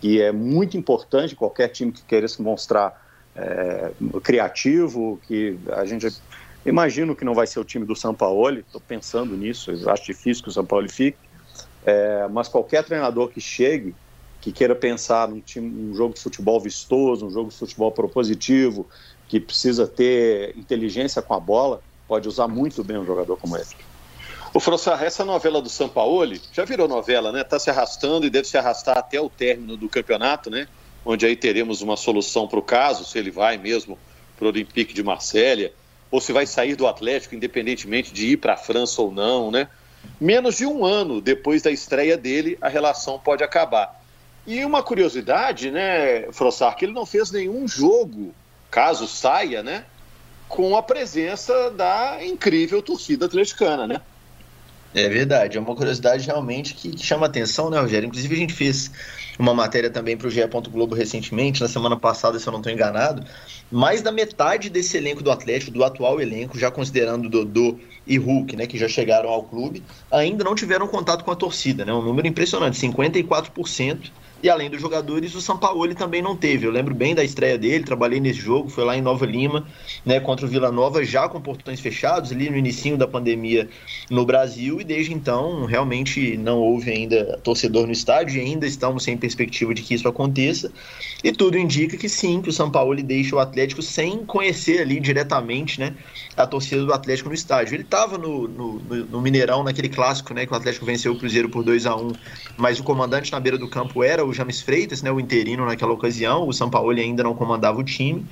que 0.00 0.20
é 0.20 0.32
muito 0.32 0.76
importante 0.76 1.34
qualquer 1.34 1.68
time 1.68 1.92
que 1.92 2.02
queira 2.02 2.28
se 2.28 2.40
mostrar 2.42 3.00
é, 3.34 3.92
criativo, 4.22 5.20
que 5.26 5.58
a 5.72 5.84
gente 5.84 6.08
imagino 6.64 7.14
que 7.14 7.24
não 7.24 7.34
vai 7.34 7.46
ser 7.46 7.60
o 7.60 7.64
time 7.64 7.84
do 7.84 7.94
São 7.94 8.14
Paulo, 8.14 8.58
estou 8.58 8.80
pensando 8.80 9.36
nisso, 9.36 9.70
acho 9.88 10.04
difícil 10.04 10.42
que 10.42 10.48
o 10.48 10.52
São 10.52 10.64
Paulo 10.64 10.88
fique, 10.90 11.18
é, 11.84 12.26
mas 12.28 12.48
qualquer 12.48 12.84
treinador 12.84 13.28
que 13.28 13.40
chegue, 13.40 13.94
que 14.40 14.52
queira 14.52 14.74
pensar 14.74 15.28
num, 15.28 15.40
time, 15.40 15.68
num 15.68 15.94
jogo 15.94 16.14
de 16.14 16.20
futebol 16.20 16.60
vistoso, 16.60 17.26
um 17.26 17.30
jogo 17.30 17.50
de 17.50 17.56
futebol 17.56 17.92
propositivo, 17.92 18.88
que 19.28 19.40
precisa 19.40 19.86
ter 19.86 20.56
inteligência 20.56 21.20
com 21.20 21.34
a 21.34 21.40
bola, 21.40 21.82
pode 22.06 22.28
usar 22.28 22.46
muito 22.46 22.84
bem 22.84 22.98
um 22.98 23.04
jogador 23.04 23.36
como 23.36 23.56
esse. 23.56 23.74
O 24.56 24.58
Frossar, 24.58 25.02
essa 25.02 25.22
novela 25.22 25.60
do 25.60 25.68
Sampaoli 25.68 26.40
já 26.50 26.64
virou 26.64 26.88
novela, 26.88 27.30
né? 27.30 27.42
Está 27.42 27.58
se 27.58 27.68
arrastando 27.68 28.24
e 28.24 28.30
deve 28.30 28.48
se 28.48 28.56
arrastar 28.56 28.96
até 28.96 29.20
o 29.20 29.28
término 29.28 29.76
do 29.76 29.86
campeonato, 29.86 30.48
né? 30.48 30.66
Onde 31.04 31.26
aí 31.26 31.36
teremos 31.36 31.82
uma 31.82 31.94
solução 31.94 32.48
para 32.48 32.58
o 32.58 32.62
caso, 32.62 33.04
se 33.04 33.18
ele 33.18 33.30
vai 33.30 33.58
mesmo 33.58 33.98
para 34.34 34.46
o 34.46 34.48
Olympique 34.48 34.94
de 34.94 35.02
Marselha, 35.02 35.74
ou 36.10 36.22
se 36.22 36.32
vai 36.32 36.46
sair 36.46 36.74
do 36.74 36.86
Atlético, 36.86 37.34
independentemente 37.34 38.14
de 38.14 38.28
ir 38.28 38.38
para 38.38 38.54
a 38.54 38.56
França 38.56 39.02
ou 39.02 39.12
não, 39.12 39.50
né? 39.50 39.68
Menos 40.18 40.56
de 40.56 40.64
um 40.64 40.86
ano 40.86 41.20
depois 41.20 41.60
da 41.60 41.70
estreia 41.70 42.16
dele, 42.16 42.56
a 42.62 42.68
relação 42.70 43.18
pode 43.18 43.44
acabar. 43.44 44.02
E 44.46 44.64
uma 44.64 44.82
curiosidade, 44.82 45.70
né, 45.70 46.32
Frossar, 46.32 46.74
que 46.76 46.86
ele 46.86 46.94
não 46.94 47.04
fez 47.04 47.30
nenhum 47.30 47.68
jogo, 47.68 48.34
caso 48.70 49.06
saia, 49.06 49.62
né? 49.62 49.84
Com 50.48 50.74
a 50.78 50.82
presença 50.82 51.70
da 51.70 52.24
incrível 52.24 52.80
torcida 52.80 53.26
atleticana, 53.26 53.86
né? 53.86 54.00
É 54.96 55.10
verdade, 55.10 55.58
é 55.58 55.60
uma 55.60 55.76
curiosidade 55.76 56.24
realmente 56.24 56.72
que, 56.72 56.88
que 56.88 57.04
chama 57.04 57.26
atenção, 57.26 57.68
né, 57.68 57.78
Rogério? 57.78 58.06
Inclusive 58.06 58.34
a 58.34 58.38
gente 58.38 58.54
fez 58.54 58.90
uma 59.38 59.52
matéria 59.52 59.90
também 59.90 60.16
para 60.16 60.26
o 60.26 60.30
GE. 60.30 60.40
Globo 60.70 60.94
recentemente, 60.94 61.60
na 61.60 61.68
semana 61.68 61.98
passada, 61.98 62.38
se 62.38 62.48
eu 62.48 62.50
não 62.50 62.60
estou 62.60 62.72
enganado, 62.72 63.22
mais 63.70 64.00
da 64.00 64.10
metade 64.10 64.70
desse 64.70 64.96
elenco 64.96 65.22
do 65.22 65.30
Atlético, 65.30 65.70
do 65.70 65.84
atual 65.84 66.18
elenco, 66.18 66.58
já 66.58 66.70
considerando 66.70 67.28
Dodô 67.28 67.78
e 68.06 68.16
Hulk, 68.16 68.56
né, 68.56 68.66
que 68.66 68.78
já 68.78 68.88
chegaram 68.88 69.28
ao 69.28 69.42
clube, 69.42 69.82
ainda 70.10 70.42
não 70.42 70.54
tiveram 70.54 70.88
contato 70.88 71.26
com 71.26 71.30
a 71.30 71.36
torcida, 71.36 71.84
né? 71.84 71.92
Um 71.92 72.00
número 72.00 72.26
impressionante, 72.26 72.78
54% 72.80 74.10
e 74.42 74.50
além 74.50 74.68
dos 74.68 74.80
jogadores, 74.80 75.34
o 75.34 75.40
Sampaoli 75.40 75.94
também 75.94 76.20
não 76.20 76.36
teve. 76.36 76.66
Eu 76.66 76.70
lembro 76.70 76.94
bem 76.94 77.14
da 77.14 77.24
estreia 77.24 77.56
dele, 77.56 77.84
trabalhei 77.84 78.20
nesse 78.20 78.38
jogo, 78.38 78.68
foi 78.68 78.84
lá 78.84 78.96
em 78.96 79.00
Nova 79.00 79.24
Lima, 79.24 79.66
né, 80.04 80.20
contra 80.20 80.44
o 80.44 80.48
Vila 80.48 80.70
Nova, 80.70 81.04
já 81.04 81.28
com 81.28 81.40
portões 81.40 81.80
fechados, 81.80 82.32
ali 82.32 82.50
no 82.50 82.56
início 82.56 82.96
da 82.96 83.08
pandemia 83.08 83.68
no 84.10 84.24
Brasil, 84.24 84.80
e 84.80 84.84
desde 84.84 85.12
então 85.12 85.64
realmente 85.64 86.36
não 86.36 86.58
houve 86.58 86.90
ainda 86.90 87.38
torcedor 87.42 87.86
no 87.86 87.92
estádio 87.92 88.36
e 88.36 88.40
ainda 88.40 88.66
estamos 88.66 89.04
sem 89.04 89.16
perspectiva 89.16 89.72
de 89.72 89.82
que 89.82 89.94
isso 89.94 90.06
aconteça. 90.06 90.70
E 91.24 91.32
tudo 91.32 91.58
indica 91.58 91.96
que 91.96 92.08
sim, 92.08 92.42
que 92.42 92.50
o 92.50 92.52
Sampaoli 92.52 93.02
deixa 93.02 93.34
o 93.34 93.38
Atlético 93.38 93.80
sem 93.80 94.24
conhecer 94.24 94.82
ali 94.82 95.00
diretamente, 95.00 95.80
né, 95.80 95.94
a 96.36 96.46
torcida 96.46 96.84
do 96.84 96.92
Atlético 96.92 97.30
no 97.30 97.34
estádio. 97.34 97.74
Ele 97.74 97.82
estava 97.82 98.18
no, 98.18 98.46
no, 98.46 98.78
no, 98.78 99.20
Mineirão, 99.20 99.64
naquele 99.64 99.88
clássico, 99.88 100.34
né, 100.34 100.44
que 100.44 100.52
o 100.52 100.56
Atlético 100.56 100.84
venceu 100.84 101.12
o 101.12 101.18
Cruzeiro 101.18 101.48
por 101.48 101.64
2 101.64 101.86
a 101.86 101.96
1 101.96 102.12
mas 102.56 102.80
o 102.80 102.84
comandante 102.84 103.30
na 103.32 103.38
beira 103.38 103.58
do 103.58 103.68
campo 103.68 104.02
era 104.02 104.24
o 104.26 104.32
James 104.32 104.60
Freitas, 104.60 105.02
né, 105.02 105.10
o 105.10 105.20
interino 105.20 105.64
naquela 105.64 105.92
ocasião, 105.92 106.46
o 106.46 106.52
Sampaoli 106.52 107.00
ainda 107.00 107.22
não 107.22 107.34
comandava 107.34 107.78
o 107.78 107.84
time, 107.84 108.26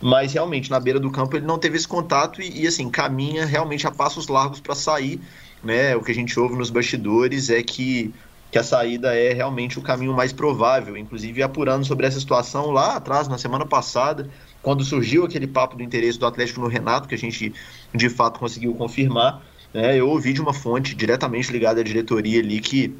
mas 0.00 0.32
realmente 0.32 0.70
na 0.70 0.78
beira 0.80 1.00
do 1.00 1.10
campo 1.10 1.36
ele 1.36 1.46
não 1.46 1.58
teve 1.58 1.76
esse 1.76 1.88
contato 1.88 2.40
e, 2.40 2.62
e 2.62 2.66
assim, 2.66 2.90
caminha 2.90 3.46
realmente 3.46 3.86
a 3.86 3.90
passos 3.90 4.28
largos 4.28 4.60
para 4.60 4.74
sair, 4.74 5.20
né, 5.62 5.96
o 5.96 6.02
que 6.02 6.12
a 6.12 6.14
gente 6.14 6.38
ouve 6.38 6.56
nos 6.56 6.70
bastidores 6.70 7.50
é 7.50 7.62
que 7.62 8.12
que 8.50 8.58
a 8.58 8.62
saída 8.62 9.14
é 9.14 9.32
realmente 9.32 9.78
o 9.78 9.82
caminho 9.82 10.14
mais 10.14 10.32
provável, 10.32 10.96
inclusive 10.96 11.42
apurando 11.42 11.84
sobre 11.84 12.06
essa 12.06 12.18
situação 12.18 12.70
lá 12.70 12.96
atrás, 12.96 13.28
na 13.28 13.36
semana 13.36 13.66
passada, 13.66 14.30
quando 14.62 14.84
surgiu 14.84 15.24
aquele 15.24 15.46
papo 15.46 15.76
do 15.76 15.82
interesse 15.82 16.18
do 16.18 16.26
Atlético 16.26 16.60
no 16.60 16.68
Renato, 16.68 17.08
que 17.08 17.14
a 17.14 17.18
gente 17.18 17.52
de 17.94 18.08
fato 18.08 18.38
conseguiu 18.38 18.72
confirmar, 18.74 19.42
né, 19.74 19.98
eu 19.98 20.08
ouvi 20.08 20.32
de 20.32 20.40
uma 20.40 20.54
fonte 20.54 20.94
diretamente 20.94 21.52
ligada 21.52 21.80
à 21.80 21.84
diretoria 21.84 22.40
ali 22.40 22.60
que 22.60 22.94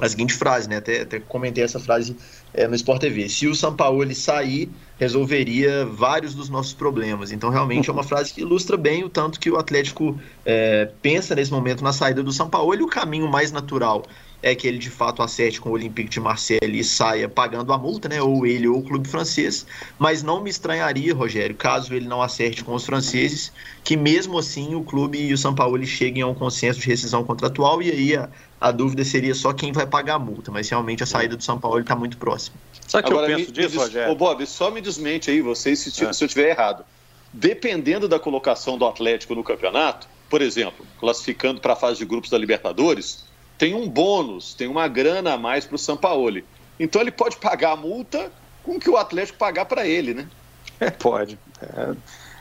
a 0.00 0.08
seguinte 0.08 0.34
frase, 0.34 0.68
né? 0.68 0.76
Até, 0.76 1.02
até 1.02 1.20
comentei 1.20 1.64
essa 1.64 1.80
frase 1.80 2.16
é, 2.54 2.66
no 2.66 2.74
Sport 2.74 3.00
TV. 3.00 3.28
Se 3.28 3.46
o 3.46 3.54
Sampaoli 3.54 4.14
sair, 4.14 4.70
resolveria 4.98 5.84
vários 5.86 6.34
dos 6.34 6.48
nossos 6.48 6.72
problemas. 6.72 7.32
Então, 7.32 7.50
realmente 7.50 7.90
é 7.90 7.92
uma 7.92 8.02
frase 8.02 8.32
que 8.32 8.40
ilustra 8.40 8.76
bem 8.76 9.04
o 9.04 9.08
tanto 9.08 9.40
que 9.40 9.50
o 9.50 9.56
Atlético 9.56 10.18
é, 10.44 10.90
pensa 11.02 11.34
nesse 11.34 11.50
momento 11.50 11.82
na 11.82 11.92
saída 11.92 12.22
do 12.22 12.32
Sampaoli. 12.32 12.82
O 12.82 12.88
caminho 12.88 13.28
mais 13.28 13.52
natural 13.52 14.04
é 14.42 14.54
que 14.54 14.66
ele 14.68 14.78
de 14.78 14.90
fato 14.90 15.22
acerte 15.22 15.60
com 15.60 15.70
o 15.70 15.72
Olympique 15.72 16.08
de 16.08 16.20
Marseille 16.20 16.78
e 16.78 16.84
saia 16.84 17.28
pagando 17.28 17.72
a 17.72 17.78
multa, 17.78 18.08
né? 18.08 18.22
Ou 18.22 18.46
ele 18.46 18.68
ou 18.68 18.78
o 18.78 18.82
clube 18.82 19.08
francês. 19.08 19.66
Mas 19.98 20.22
não 20.22 20.40
me 20.40 20.48
estranharia, 20.48 21.14
Rogério, 21.14 21.56
caso 21.56 21.92
ele 21.94 22.06
não 22.06 22.22
acerte 22.22 22.62
com 22.62 22.74
os 22.74 22.84
franceses, 22.84 23.52
que 23.82 23.96
mesmo 23.96 24.38
assim 24.38 24.74
o 24.74 24.82
clube 24.82 25.18
e 25.18 25.32
o 25.32 25.38
São 25.38 25.54
Paulo 25.54 25.84
cheguem 25.84 26.22
a 26.22 26.26
um 26.26 26.34
consenso 26.34 26.80
de 26.80 26.86
rescisão 26.86 27.24
contratual 27.24 27.82
e 27.82 27.90
aí 27.90 28.16
a, 28.16 28.28
a 28.60 28.70
dúvida 28.70 29.04
seria 29.04 29.34
só 29.34 29.52
quem 29.52 29.72
vai 29.72 29.86
pagar 29.86 30.14
a 30.14 30.18
multa. 30.18 30.52
Mas 30.52 30.68
realmente 30.68 31.02
a 31.02 31.06
saída 31.06 31.36
do 31.36 31.42
São 31.42 31.58
Paulo 31.58 31.80
está 31.80 31.96
muito 31.96 32.16
próxima. 32.16 32.56
Sabe 32.86 33.06
que 33.06 33.12
Agora, 33.12 33.30
eu 33.30 33.36
penso 33.36 33.52
disso, 33.52 33.78
Rogério? 33.78 34.12
Ô, 34.12 34.14
Bob, 34.14 34.46
só 34.46 34.70
me 34.70 34.80
desmente 34.80 35.30
aí 35.30 35.40
vocês 35.40 35.80
se, 35.80 36.04
é. 36.04 36.12
se 36.12 36.24
eu 36.24 36.26
estiver 36.26 36.50
errado. 36.50 36.84
Dependendo 37.32 38.08
da 38.08 38.18
colocação 38.18 38.78
do 38.78 38.86
Atlético 38.86 39.34
no 39.34 39.44
campeonato, 39.44 40.08
por 40.30 40.40
exemplo, 40.40 40.86
classificando 40.98 41.60
para 41.60 41.72
a 41.72 41.76
fase 41.76 41.98
de 41.98 42.04
grupos 42.04 42.30
da 42.30 42.38
Libertadores, 42.38 43.27
tem 43.58 43.74
um 43.74 43.88
bônus, 43.88 44.54
tem 44.54 44.68
uma 44.68 44.86
grana 44.86 45.34
a 45.34 45.38
mais 45.38 45.66
para 45.66 45.74
o 45.74 45.78
Sampaoli. 45.78 46.44
Então 46.78 47.02
ele 47.02 47.10
pode 47.10 47.36
pagar 47.36 47.72
a 47.72 47.76
multa 47.76 48.30
com 48.62 48.76
o 48.76 48.80
que 48.80 48.88
o 48.88 48.96
Atlético 48.96 49.36
pagar 49.36 49.64
para 49.64 49.86
ele, 49.86 50.14
né? 50.14 50.28
É, 50.80 50.90
pode. 50.90 51.36
É, 51.60 51.96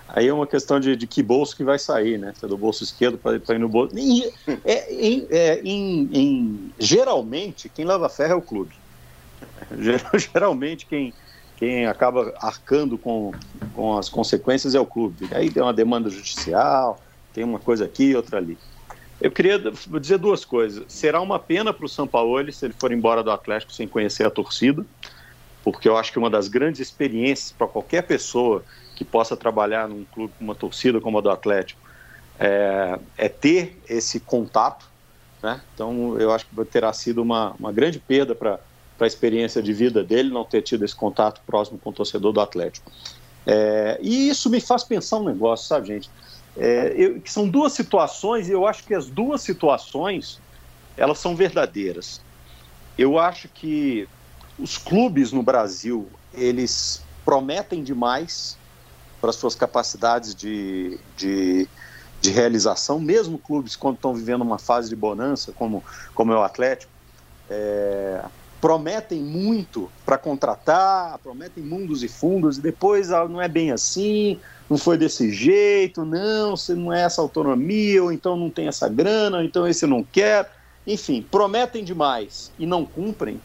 aí 0.09 0.27
é 0.27 0.33
uma 0.33 0.45
questão 0.45 0.79
de, 0.79 0.95
de, 0.95 1.07
que 1.07 1.23
bolso 1.23 1.57
que 1.57 1.63
vai 1.63 1.79
sair, 1.79 2.19
né? 2.19 2.33
Se 2.37 2.45
é 2.45 2.47
do 2.47 2.55
bolso 2.55 2.83
esquerdo 2.83 3.17
para 3.17 3.55
ir 3.55 3.59
no 3.59 3.67
bolso. 3.67 3.97
E, 3.97 4.31
é, 4.63 4.93
em, 4.93 5.27
é, 5.31 5.59
em, 5.63 6.09
em, 6.13 6.73
geralmente, 6.77 7.67
quem 7.67 7.83
lava 7.83 8.07
ferro 8.09 8.33
é 8.33 8.35
o 8.35 8.41
clube. 8.41 8.75
Geralmente, 10.31 10.85
quem, 10.85 11.11
quem 11.55 11.87
acaba 11.87 12.31
arcando 12.39 12.95
com, 12.95 13.33
com 13.73 13.97
as 13.97 14.07
consequências 14.07 14.75
é 14.75 14.79
o 14.79 14.85
clube. 14.85 15.27
Aí 15.31 15.49
tem 15.49 15.63
uma 15.63 15.73
demanda 15.73 16.11
judicial, 16.11 17.01
tem 17.33 17.43
uma 17.43 17.57
coisa 17.57 17.85
aqui, 17.85 18.15
outra 18.15 18.37
ali. 18.37 18.55
Eu 19.19 19.31
queria 19.31 19.59
dizer 19.99 20.17
duas 20.19 20.45
coisas. 20.45 20.83
Será 20.87 21.19
uma 21.19 21.39
pena 21.39 21.73
para 21.73 21.85
o 21.85 21.89
São 21.89 22.07
Paulo 22.07 22.51
se 22.51 22.65
ele 22.65 22.75
for 22.77 22.91
embora 22.91 23.23
do 23.23 23.31
Atlético 23.31 23.71
sem 23.73 23.87
conhecer 23.87 24.25
a 24.25 24.29
torcida, 24.29 24.85
porque 25.63 25.89
eu 25.89 25.97
acho 25.97 26.11
que 26.11 26.19
uma 26.19 26.29
das 26.29 26.47
grandes 26.47 26.79
experiências 26.79 27.51
para 27.51 27.67
qualquer 27.67 28.03
pessoa 28.03 28.63
que 28.95 29.03
possa 29.03 29.35
trabalhar 29.35 29.87
num 29.87 30.05
clube 30.05 30.33
com 30.37 30.43
uma 30.43 30.55
torcida 30.55 31.01
como 31.01 31.17
a 31.17 31.21
do 31.21 31.29
Atlético 31.29 31.79
é, 32.39 32.99
é 33.17 33.27
ter 33.27 33.79
esse 33.89 34.19
contato. 34.19 34.87
Né? 35.41 35.61
Então, 35.73 36.19
eu 36.19 36.31
acho 36.31 36.45
que 36.45 36.65
terá 36.65 36.93
sido 36.93 37.21
uma, 37.21 37.55
uma 37.59 37.71
grande 37.71 37.99
perda 37.99 38.35
para 38.35 38.59
a 38.99 39.07
experiência 39.07 39.61
de 39.61 39.73
vida 39.73 40.03
dele 40.03 40.29
não 40.29 40.43
ter 40.43 40.61
tido 40.61 40.85
esse 40.85 40.95
contato 40.95 41.41
próximo 41.45 41.79
com 41.79 41.89
o 41.89 41.93
torcedor 41.93 42.31
do 42.31 42.39
Atlético. 42.39 42.91
É, 43.45 43.97
e 44.01 44.29
isso 44.29 44.49
me 44.49 44.59
faz 44.59 44.83
pensar 44.83 45.17
um 45.17 45.25
negócio, 45.25 45.67
sabe, 45.67 45.87
gente? 45.87 46.09
É, 46.57 46.93
eu, 46.95 47.21
são 47.25 47.47
duas 47.47 47.73
situações 47.73 48.49
e 48.49 48.51
eu 48.51 48.65
acho 48.65 48.83
que 48.83 48.95
as 48.95 49.07
duas 49.07 49.41
situações 49.41 50.39
elas 50.95 51.19
são 51.19 51.35
verdadeiras. 51.35 52.21
Eu 52.97 53.19
acho 53.19 53.47
que 53.47 54.09
os 54.57 54.77
clubes 54.77 55.31
no 55.31 55.43
Brasil 55.43 56.09
eles 56.33 57.03
prometem 57.23 57.83
demais 57.83 58.57
para 59.21 59.31
suas 59.31 59.55
capacidades 59.55 60.33
de, 60.33 60.99
de, 61.15 61.67
de, 62.21 62.31
realização, 62.31 62.99
mesmo 62.99 63.37
clubes 63.37 63.75
quando 63.75 63.95
estão 63.95 64.13
vivendo 64.13 64.41
uma 64.41 64.57
fase 64.57 64.89
de 64.89 64.95
bonança, 64.95 65.51
como, 65.51 65.83
como 66.13 66.31
é 66.31 66.35
o 66.35 66.43
Atlético, 66.43 66.91
é, 67.49 68.23
prometem 68.67 69.21
muito 69.21 69.89
para 70.05 70.17
contratar, 70.17 71.17
prometem 71.19 71.63
mundos 71.63 72.03
e 72.03 72.09
fundos, 72.09 72.57
e 72.57 72.61
depois 72.61 73.13
ah, 73.13 73.25
não 73.25 73.41
é 73.41 73.47
bem 73.47 73.71
assim, 73.71 74.37
não 74.69 74.77
foi 74.77 74.97
desse 74.97 75.31
jeito, 75.31 76.03
não, 76.03 76.57
você 76.57 76.75
não 76.75 76.91
é 76.91 77.03
essa 77.03 77.21
autonomia, 77.21 78.03
ou 78.03 78.11
então 78.11 78.35
não 78.35 78.49
tem 78.49 78.67
essa 78.67 78.89
grana, 78.89 79.37
ou 79.37 79.43
então 79.43 79.65
esse 79.65 79.87
não 79.87 80.03
quer. 80.03 80.51
Enfim, 80.85 81.25
prometem 81.31 81.81
demais 81.81 82.51
e 82.59 82.65
não 82.65 82.83
cumprem. 82.83 83.39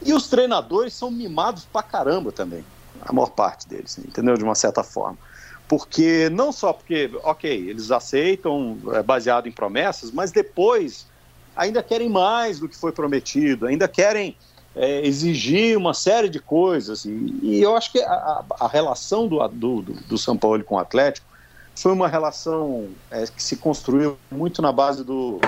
E 0.00 0.12
os 0.12 0.28
treinadores 0.28 0.94
são 0.94 1.10
mimados 1.10 1.64
pra 1.64 1.82
caramba 1.82 2.30
também, 2.30 2.64
a 3.00 3.12
maior 3.12 3.30
parte 3.30 3.68
deles, 3.68 3.98
entendeu? 3.98 4.36
De 4.36 4.44
uma 4.44 4.54
certa 4.54 4.84
forma. 4.84 5.18
Porque, 5.66 6.30
não 6.30 6.52
só 6.52 6.72
porque, 6.72 7.10
ok, 7.24 7.70
eles 7.70 7.90
aceitam 7.90 8.78
é, 8.92 9.02
baseado 9.02 9.48
em 9.48 9.52
promessas, 9.52 10.12
mas 10.12 10.30
depois 10.30 11.08
ainda 11.56 11.82
querem 11.82 12.08
mais 12.08 12.58
do 12.58 12.68
que 12.68 12.76
foi 12.76 12.92
prometido, 12.92 13.66
ainda 13.66 13.88
querem 13.88 14.36
é, 14.74 15.06
exigir 15.06 15.76
uma 15.76 15.94
série 15.94 16.28
de 16.28 16.40
coisas. 16.40 17.04
E, 17.04 17.38
e 17.42 17.62
eu 17.62 17.76
acho 17.76 17.92
que 17.92 18.00
a, 18.00 18.44
a 18.60 18.68
relação 18.68 19.28
do, 19.28 19.46
do, 19.48 19.82
do, 19.82 20.18
São 20.18 20.36
Paulo 20.36 20.62
com 20.64 20.74
o 20.74 20.78
Atlético 20.78 21.26
foi 21.74 21.92
uma 21.92 22.08
relação 22.08 22.88
é, 23.10 23.24
que 23.26 23.42
se 23.42 23.56
construiu 23.56 24.16
muito 24.30 24.60
na 24.62 24.72
base 24.72 25.04
do, 25.04 25.40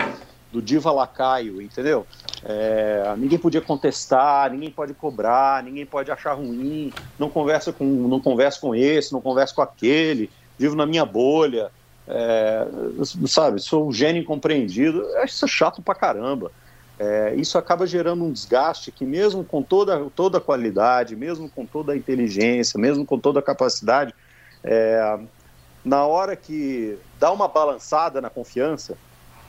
do 0.53 0.63
diva 0.63 0.91
lacaio, 0.93 1.61
entendeu? 1.61 2.07
É, 2.45 3.15
ninguém 3.17 3.39
podia 3.39 3.61
contestar, 3.61 4.51
ninguém 4.51 4.71
pode 4.71 4.95
cobrar, 4.95 5.63
ninguém 5.63 5.87
pode 5.87 6.11
achar 6.11 6.35
ruim, 6.35 6.93
não 7.19 7.29
conversa 7.29 7.73
com, 7.73 7.85
não 7.85 8.21
conversa 8.21 8.61
com 8.61 8.75
esse, 8.75 9.13
não 9.13 9.21
conversa 9.21 9.55
com 9.55 9.63
aquele, 9.63 10.31
vivo 10.59 10.75
na 10.77 10.87
minha 10.87 11.05
bolha, 11.05 11.71
é, 12.09 12.67
sabe, 13.27 13.61
sou 13.61 13.89
um 13.89 13.93
gênio 13.93 14.23
incompreendido, 14.23 15.01
eu 15.01 15.23
acho 15.23 15.35
isso 15.35 15.49
chato 15.49 15.83
pra 15.83 15.95
caramba. 15.95 16.51
É, 16.99 17.35
isso 17.35 17.59
acaba 17.59 17.87
gerando 17.87 18.25
um 18.25 18.33
desgaste 18.33 18.91
que, 18.91 19.05
mesmo 19.05 19.45
com 19.45 19.63
toda, 19.63 20.09
toda 20.15 20.39
a 20.39 20.41
qualidade, 20.41 21.15
mesmo 21.15 21.49
com 21.49 21.67
toda 21.67 21.93
a 21.93 21.97
inteligência, 21.97 22.81
mesmo 22.81 23.05
com 23.05 23.19
toda 23.19 23.41
a 23.41 23.43
capacidade, 23.43 24.15
é, 24.65 25.19
na 25.85 26.07
hora 26.07 26.35
que 26.35 26.99
dá 27.21 27.31
uma 27.31 27.47
balançada 27.49 28.21
na 28.21 28.31
confiança, 28.31 28.97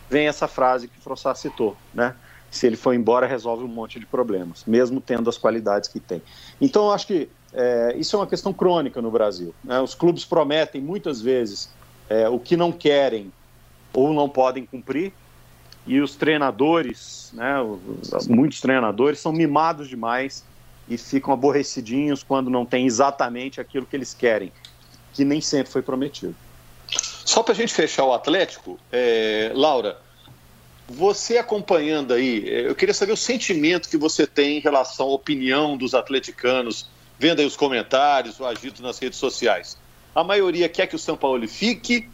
vem 0.10 0.28
essa 0.28 0.48
frase 0.48 0.88
que 0.88 0.98
o 0.98 1.02
Frossá 1.02 1.34
citou, 1.36 1.76
né? 1.94 2.16
Se 2.50 2.66
ele 2.66 2.78
for 2.78 2.94
embora, 2.94 3.28
resolve 3.28 3.64
um 3.64 3.68
monte 3.68 4.00
de 4.00 4.06
problemas, 4.06 4.64
mesmo 4.66 5.02
tendo 5.02 5.30
as 5.30 5.38
qualidades 5.38 5.90
que 5.90 6.00
tem. 6.00 6.22
Então, 6.62 6.86
eu 6.86 6.92
acho 6.92 7.08
que 7.08 7.30
é, 7.54 7.96
isso 7.98 8.16
é 8.16 8.20
uma 8.20 8.28
questão 8.28 8.54
crônica 8.54 9.02
no 9.02 9.12
Brasil. 9.12 9.54
Né? 9.64 9.80
Os 9.82 9.94
clubes 9.94 10.24
prometem 10.24 10.82
muitas 10.82 11.22
vezes 11.22 11.70
é, 12.10 12.28
o 12.30 12.40
que 12.40 12.56
não 12.56 12.72
querem 12.72 13.32
ou 13.94 14.14
não 14.14 14.30
podem 14.30 14.66
cumprir, 14.66 15.12
e 15.86 16.02
os 16.02 16.16
treinadores, 16.16 17.32
né, 17.34 17.56
muitos 18.28 18.60
treinadores 18.60 19.20
são 19.20 19.32
mimados 19.32 19.88
demais 19.88 20.44
e 20.88 20.98
ficam 20.98 21.34
aborrecidinhos 21.34 22.24
quando 22.24 22.50
não 22.50 22.66
tem 22.66 22.86
exatamente 22.86 23.62
aquilo 23.62 23.86
que 23.86 23.96
eles 23.96 24.14
querem, 24.14 24.52
que 25.14 25.24
nem 25.24 25.40
sempre 25.40 25.72
foi 25.72 25.82
prometido. 25.82 26.36
Só 27.26 27.42
para 27.42 27.54
a 27.54 27.56
gente 27.56 27.74
fechar 27.74 28.04
o 28.06 28.14
Atlético, 28.14 28.78
é, 28.92 29.52
Laura, 29.56 29.98
você 30.88 31.38
acompanhando 31.38 32.14
aí, 32.14 32.48
eu 32.48 32.76
queria 32.76 32.94
saber 32.94 33.12
o 33.12 33.18
sentimento 33.18 33.90
que 33.90 33.98
você 33.98 34.26
tem 34.26 34.58
em 34.58 34.62
relação 34.62 35.08
à 35.08 35.10
opinião 35.10 35.76
dos 35.76 35.94
atleticanos, 35.94 36.88
vendo 37.20 37.40
aí 37.40 37.46
os 37.46 37.58
comentários, 37.58 38.40
o 38.40 38.46
agito 38.46 38.82
nas 38.82 38.98
redes 39.00 39.20
sociais. 39.20 39.78
A 40.18 40.24
maioria 40.24 40.68
quer 40.68 40.88
que 40.88 40.96
o 40.96 41.00
São 41.00 41.16
Paulo 41.16 41.48
fique, 41.48 42.10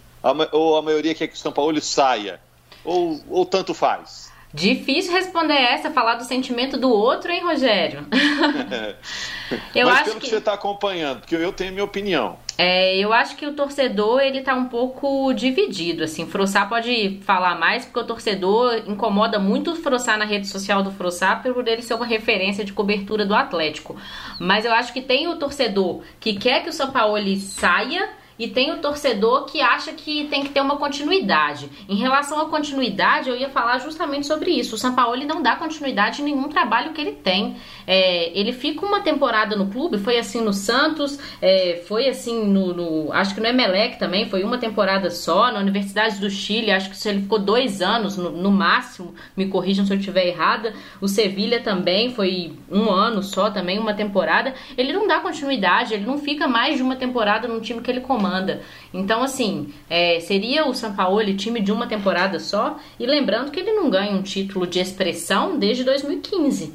ou 0.52 0.78
a 0.78 0.82
maioria 0.82 1.16
quer 1.16 1.26
que 1.26 1.36
o 1.36 1.38
São 1.38 1.54
Paulo 1.54 1.80
saia? 1.80 2.38
Ou, 2.84 3.24
ou 3.30 3.46
tanto 3.46 3.74
faz? 3.74 4.30
Difícil 4.54 5.14
responder 5.14 5.54
essa, 5.54 5.90
falar 5.90 6.16
do 6.16 6.26
sentimento 6.26 6.76
do 6.76 6.90
outro, 6.90 7.32
hein, 7.32 7.42
Rogério? 7.42 8.06
eu 9.74 9.88
Mas 9.88 9.96
acho 9.96 10.04
pelo 10.04 10.16
que... 10.16 10.26
que 10.26 10.30
você 10.32 10.36
está 10.36 10.52
acompanhando, 10.52 11.22
porque 11.22 11.34
eu 11.34 11.54
tenho 11.54 11.72
minha 11.72 11.86
opinião. 11.86 12.38
É, 12.58 12.98
eu 12.98 13.12
acho 13.12 13.36
que 13.36 13.46
o 13.46 13.54
torcedor 13.54 14.22
ele 14.22 14.42
tá 14.42 14.54
um 14.54 14.66
pouco 14.66 15.34
dividido, 15.34 16.04
assim. 16.04 16.28
Frossá 16.28 16.66
pode 16.66 17.20
falar 17.24 17.58
mais, 17.58 17.86
porque 17.86 18.00
o 18.00 18.04
torcedor 18.04 18.84
incomoda 18.88 19.40
muito 19.40 19.72
o 19.72 19.76
Frossá 19.76 20.18
na 20.18 20.26
rede 20.26 20.48
social 20.48 20.84
do 20.84 20.92
Frossá 20.92 21.36
por 21.36 21.68
ele 21.68 21.82
ser 21.82 21.96
uma 21.96 22.06
referência 22.06 22.64
de 22.64 22.72
cobertura 22.72 23.26
do 23.26 23.34
Atlético. 23.34 23.96
Mas 24.40 24.66
eu 24.66 24.74
acho 24.74 24.94
que 24.94 25.02
tem 25.02 25.28
o 25.28 25.38
torcedor 25.38 26.02
que 26.20 26.36
quer 26.36 26.64
que 26.64 26.70
o 26.70 26.74
São 26.74 26.92
Paulo 26.92 27.18
saia 27.38 28.10
e 28.38 28.48
tem 28.48 28.72
o 28.72 28.78
torcedor 28.78 29.46
que 29.46 29.62
acha 29.62 29.94
que 29.94 30.26
tem 30.26 30.44
que 30.44 30.50
ter 30.50 30.62
uma 30.62 30.78
continuidade. 30.78 31.70
Em 31.88 31.96
relação 31.96 32.40
à 32.42 32.46
continuidade, 32.46 33.30
eu 33.30 33.36
ia 33.36 33.50
falar 33.50 33.78
justamente 33.80 34.26
sobre 34.26 34.52
isso. 34.52 34.76
O 34.76 34.78
São 34.78 34.96
Paulo 34.96 35.24
não 35.26 35.42
dá 35.42 35.56
continuidade 35.56 36.22
em 36.22 36.26
nenhum 36.26 36.48
trabalho 36.48 36.94
que 36.94 37.02
ele 37.02 37.12
tem. 37.12 37.56
É, 37.86 38.38
ele 38.38 38.52
fica 38.52 38.86
uma 38.86 39.02
temporada 39.02 39.56
no 39.56 39.68
clube, 39.68 39.98
foi 39.98 40.18
assim 40.18 40.42
no 40.42 40.54
Santos, 40.54 41.20
é, 41.42 41.84
foi 41.88 42.10
assim 42.10 42.46
no, 42.46 42.74
no, 42.74 43.14
Acho 43.14 43.36
que 43.36 43.42
no 43.42 43.48
Emelec 43.48 44.00
também, 44.00 44.28
foi 44.28 44.44
uma 44.44 44.58
temporada 44.58 45.12
só. 45.12 45.52
Na 45.52 45.60
Universidade 45.60 46.20
do 46.20 46.30
Chile, 46.30 46.72
acho 46.72 46.90
que 46.90 47.08
ele 47.08 47.22
ficou 47.22 47.38
dois 47.38 47.82
anos 47.82 48.18
no, 48.18 48.32
no 48.32 48.52
máximo, 48.52 49.14
me 49.38 49.48
corrijam 49.48 49.86
se 49.86 49.94
eu 49.94 49.98
estiver 49.98 50.28
errada. 50.28 50.74
O 51.00 51.08
Sevilha 51.08 51.62
também 51.62 52.14
foi 52.14 52.54
um 52.72 52.90
ano 52.90 53.22
só, 53.22 53.52
também 53.52 53.78
uma 53.78 53.94
temporada. 53.94 54.54
Ele 54.78 54.92
não 54.92 55.08
dá 55.08 55.20
continuidade, 55.20 55.94
ele 55.94 56.06
não 56.06 56.18
fica 56.18 56.48
mais 56.48 56.78
de 56.78 56.82
uma 56.82 56.96
temporada 56.96 57.48
no 57.48 57.62
time 57.62 57.82
que 57.82 57.92
ele 57.92 58.02
comanda 58.02 58.23
comanda. 58.24 58.62
Então, 58.94 59.22
assim, 59.22 59.74
é, 59.90 60.20
seria 60.22 60.66
o 60.66 60.74
Sampaoli 60.74 61.36
time 61.36 61.60
de 61.60 61.72
uma 61.72 61.88
temporada 61.88 62.40
só. 62.40 62.80
E 62.98 63.06
lembrando 63.06 63.52
que 63.52 63.60
ele 63.60 63.74
não 63.74 63.90
ganha 63.90 64.14
um 64.14 64.24
título 64.24 64.66
de 64.66 64.80
expressão 64.80 65.60
desde 65.60 65.84
2015. 65.84 66.74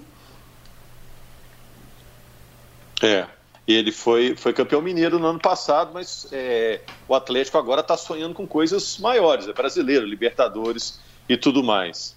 É, 3.03 3.27
ele 3.67 3.93
foi, 3.93 4.37
foi 4.37 4.53
campeão 4.53 4.83
mineiro 4.83 5.19
no 5.19 5.27
ano 5.27 5.39
passado, 5.39 5.93
mas 5.95 6.29
é, 6.33 6.81
o 7.07 7.15
Atlético 7.15 7.57
agora 7.57 7.81
está 7.81 7.97
sonhando 7.97 8.35
com 8.35 8.47
coisas 8.47 8.99
maiores, 8.99 9.49
é 9.49 9.53
brasileiro, 9.53 10.05
Libertadores 10.05 11.01
e 11.29 11.37
tudo 11.37 11.63
mais. 11.63 12.17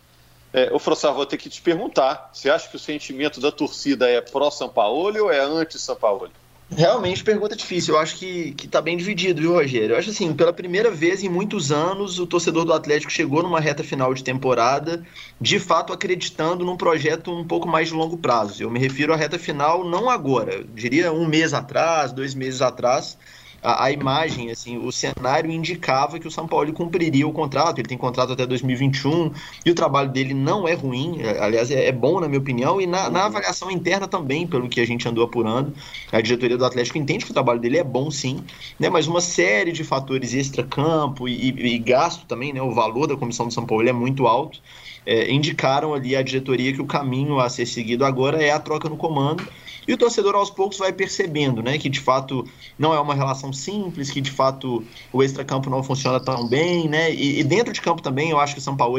É, 0.53 0.69
o 0.73 0.79
Frossar, 0.79 1.13
vou 1.13 1.25
ter 1.25 1.37
que 1.37 1.49
te 1.49 1.61
perguntar: 1.61 2.31
você 2.33 2.49
acha 2.49 2.67
que 2.67 2.75
o 2.75 2.79
sentimento 2.79 3.39
da 3.39 3.51
torcida 3.51 4.09
é 4.09 4.19
pró-São 4.19 4.67
Paulo 4.67 5.23
ou 5.23 5.31
é 5.31 5.39
anti-São 5.39 5.95
Paulo? 5.95 6.29
Realmente, 6.73 7.21
pergunta 7.21 7.53
difícil. 7.55 7.95
Eu 7.95 7.99
acho 7.99 8.15
que, 8.15 8.53
que 8.53 8.65
tá 8.65 8.81
bem 8.81 8.95
dividido, 8.95 9.41
viu, 9.41 9.51
Rogério? 9.51 9.93
Eu 9.93 9.97
acho 9.99 10.09
assim, 10.09 10.33
pela 10.33 10.53
primeira 10.53 10.89
vez 10.89 11.21
em 11.21 11.27
muitos 11.27 11.69
anos, 11.69 12.17
o 12.17 12.25
torcedor 12.25 12.63
do 12.63 12.71
Atlético 12.71 13.11
chegou 13.11 13.43
numa 13.43 13.59
reta 13.59 13.83
final 13.83 14.13
de 14.13 14.23
temporada, 14.23 15.05
de 15.39 15.59
fato 15.59 15.91
acreditando 15.91 16.63
num 16.63 16.77
projeto 16.77 17.29
um 17.29 17.45
pouco 17.45 17.67
mais 17.67 17.89
de 17.89 17.93
longo 17.93 18.17
prazo. 18.17 18.63
Eu 18.63 18.69
me 18.71 18.79
refiro 18.79 19.13
à 19.13 19.17
reta 19.17 19.37
final 19.37 19.83
não 19.83 20.09
agora, 20.09 20.63
diria 20.73 21.11
um 21.11 21.27
mês 21.27 21.53
atrás, 21.53 22.13
dois 22.13 22.33
meses 22.33 22.61
atrás, 22.61 23.17
a, 23.61 23.85
a, 23.85 23.91
imagem, 23.91 24.49
assim, 24.49 24.77
o 24.77 24.91
cenário 24.91 25.51
indicava 25.51 26.19
que 26.19 26.27
o 26.27 26.31
São 26.31 26.47
Paulo 26.47 26.71
cumpriria 26.73 27.27
o 27.27 27.31
contrato, 27.31 27.79
ele 27.79 27.87
tem 27.87 27.97
contrato 27.97 28.33
até 28.33 28.45
2021, 28.45 29.31
e 29.65 29.71
o 29.71 29.75
trabalho 29.75 30.09
dele 30.09 30.33
não 30.33 30.67
é 30.67 30.73
ruim, 30.73 31.21
é, 31.21 31.43
aliás, 31.43 31.69
é, 31.69 31.85
é 31.85 31.91
bom 31.91 32.19
na 32.19 32.27
minha 32.27 32.39
opinião, 32.39 32.81
e 32.81 32.87
na, 32.87 33.09
na, 33.09 33.25
avaliação 33.25 33.69
interna 33.69 34.07
também, 34.07 34.47
pelo 34.47 34.67
que 34.67 34.81
a 34.81 34.85
gente 34.85 35.07
andou 35.07 35.23
apurando, 35.23 35.73
a 36.11 36.21
diretoria 36.21 36.57
do 36.57 36.65
Atlético 36.65 36.97
entende 36.97 37.25
que 37.25 37.31
o 37.31 37.33
trabalho 37.33 37.59
dele 37.59 37.77
é 37.77 37.83
bom 37.83 38.09
sim, 38.09 38.43
né, 38.79 38.89
mas 38.89 39.07
uma 39.07 39.21
série 39.21 39.71
de 39.71 39.83
fatores 39.83 40.33
extra-campo 40.33 41.27
e, 41.27 41.49
e, 41.49 41.75
e, 41.75 41.79
gasto 41.79 42.25
também, 42.25 42.51
né, 42.53 42.61
o 42.61 42.71
valor 42.71 43.07
da 43.07 43.15
comissão 43.15 43.47
do 43.47 43.53
São 43.53 43.65
Paulo 43.65 43.87
é 43.87 43.93
muito 43.93 44.25
alto, 44.25 44.59
é, 45.05 45.31
indicaram 45.31 45.93
ali 45.93 46.15
a 46.15 46.21
diretoria 46.21 46.73
que 46.73 46.81
o 46.81 46.85
caminho 46.85 47.39
a 47.39 47.49
ser 47.49 47.65
seguido 47.65 48.05
agora 48.05 48.41
é 48.41 48.51
a 48.51 48.59
troca 48.59 48.89
no 48.89 48.97
comando, 48.97 49.47
e 49.87 49.93
o 49.93 49.97
torcedor 49.97 50.35
aos 50.35 50.49
poucos 50.49 50.77
vai 50.77 50.93
percebendo, 50.93 51.61
né, 51.61 51.77
que 51.77 51.89
de 51.89 51.99
fato 51.99 52.45
não 52.77 52.93
é 52.93 52.99
uma 52.99 53.15
relação 53.15 53.51
simples, 53.51 54.11
que 54.11 54.21
de 54.21 54.31
fato 54.31 54.83
o 55.11 55.23
extracampo 55.23 55.69
não 55.69 55.83
funciona 55.83 56.19
tão 56.19 56.47
bem, 56.47 56.87
né? 56.87 57.13
E, 57.13 57.39
e 57.39 57.43
dentro 57.43 57.73
de 57.73 57.81
campo 57.81 58.01
também 58.01 58.29
eu 58.29 58.39
acho 58.39 58.53
que 58.53 58.59
o 58.59 58.63
São 58.63 58.77
Paulo 58.77 58.97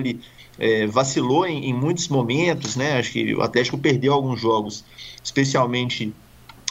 é, 0.59 0.87
vacilou 0.87 1.47
em, 1.47 1.71
em 1.71 1.75
muitos 1.75 2.09
momentos, 2.09 2.77
né? 2.77 2.99
Acho 2.99 3.12
que 3.12 3.35
o 3.35 3.42
Atlético 3.42 3.79
perdeu 3.79 4.12
alguns 4.12 4.40
jogos, 4.40 4.85
especialmente 5.23 6.12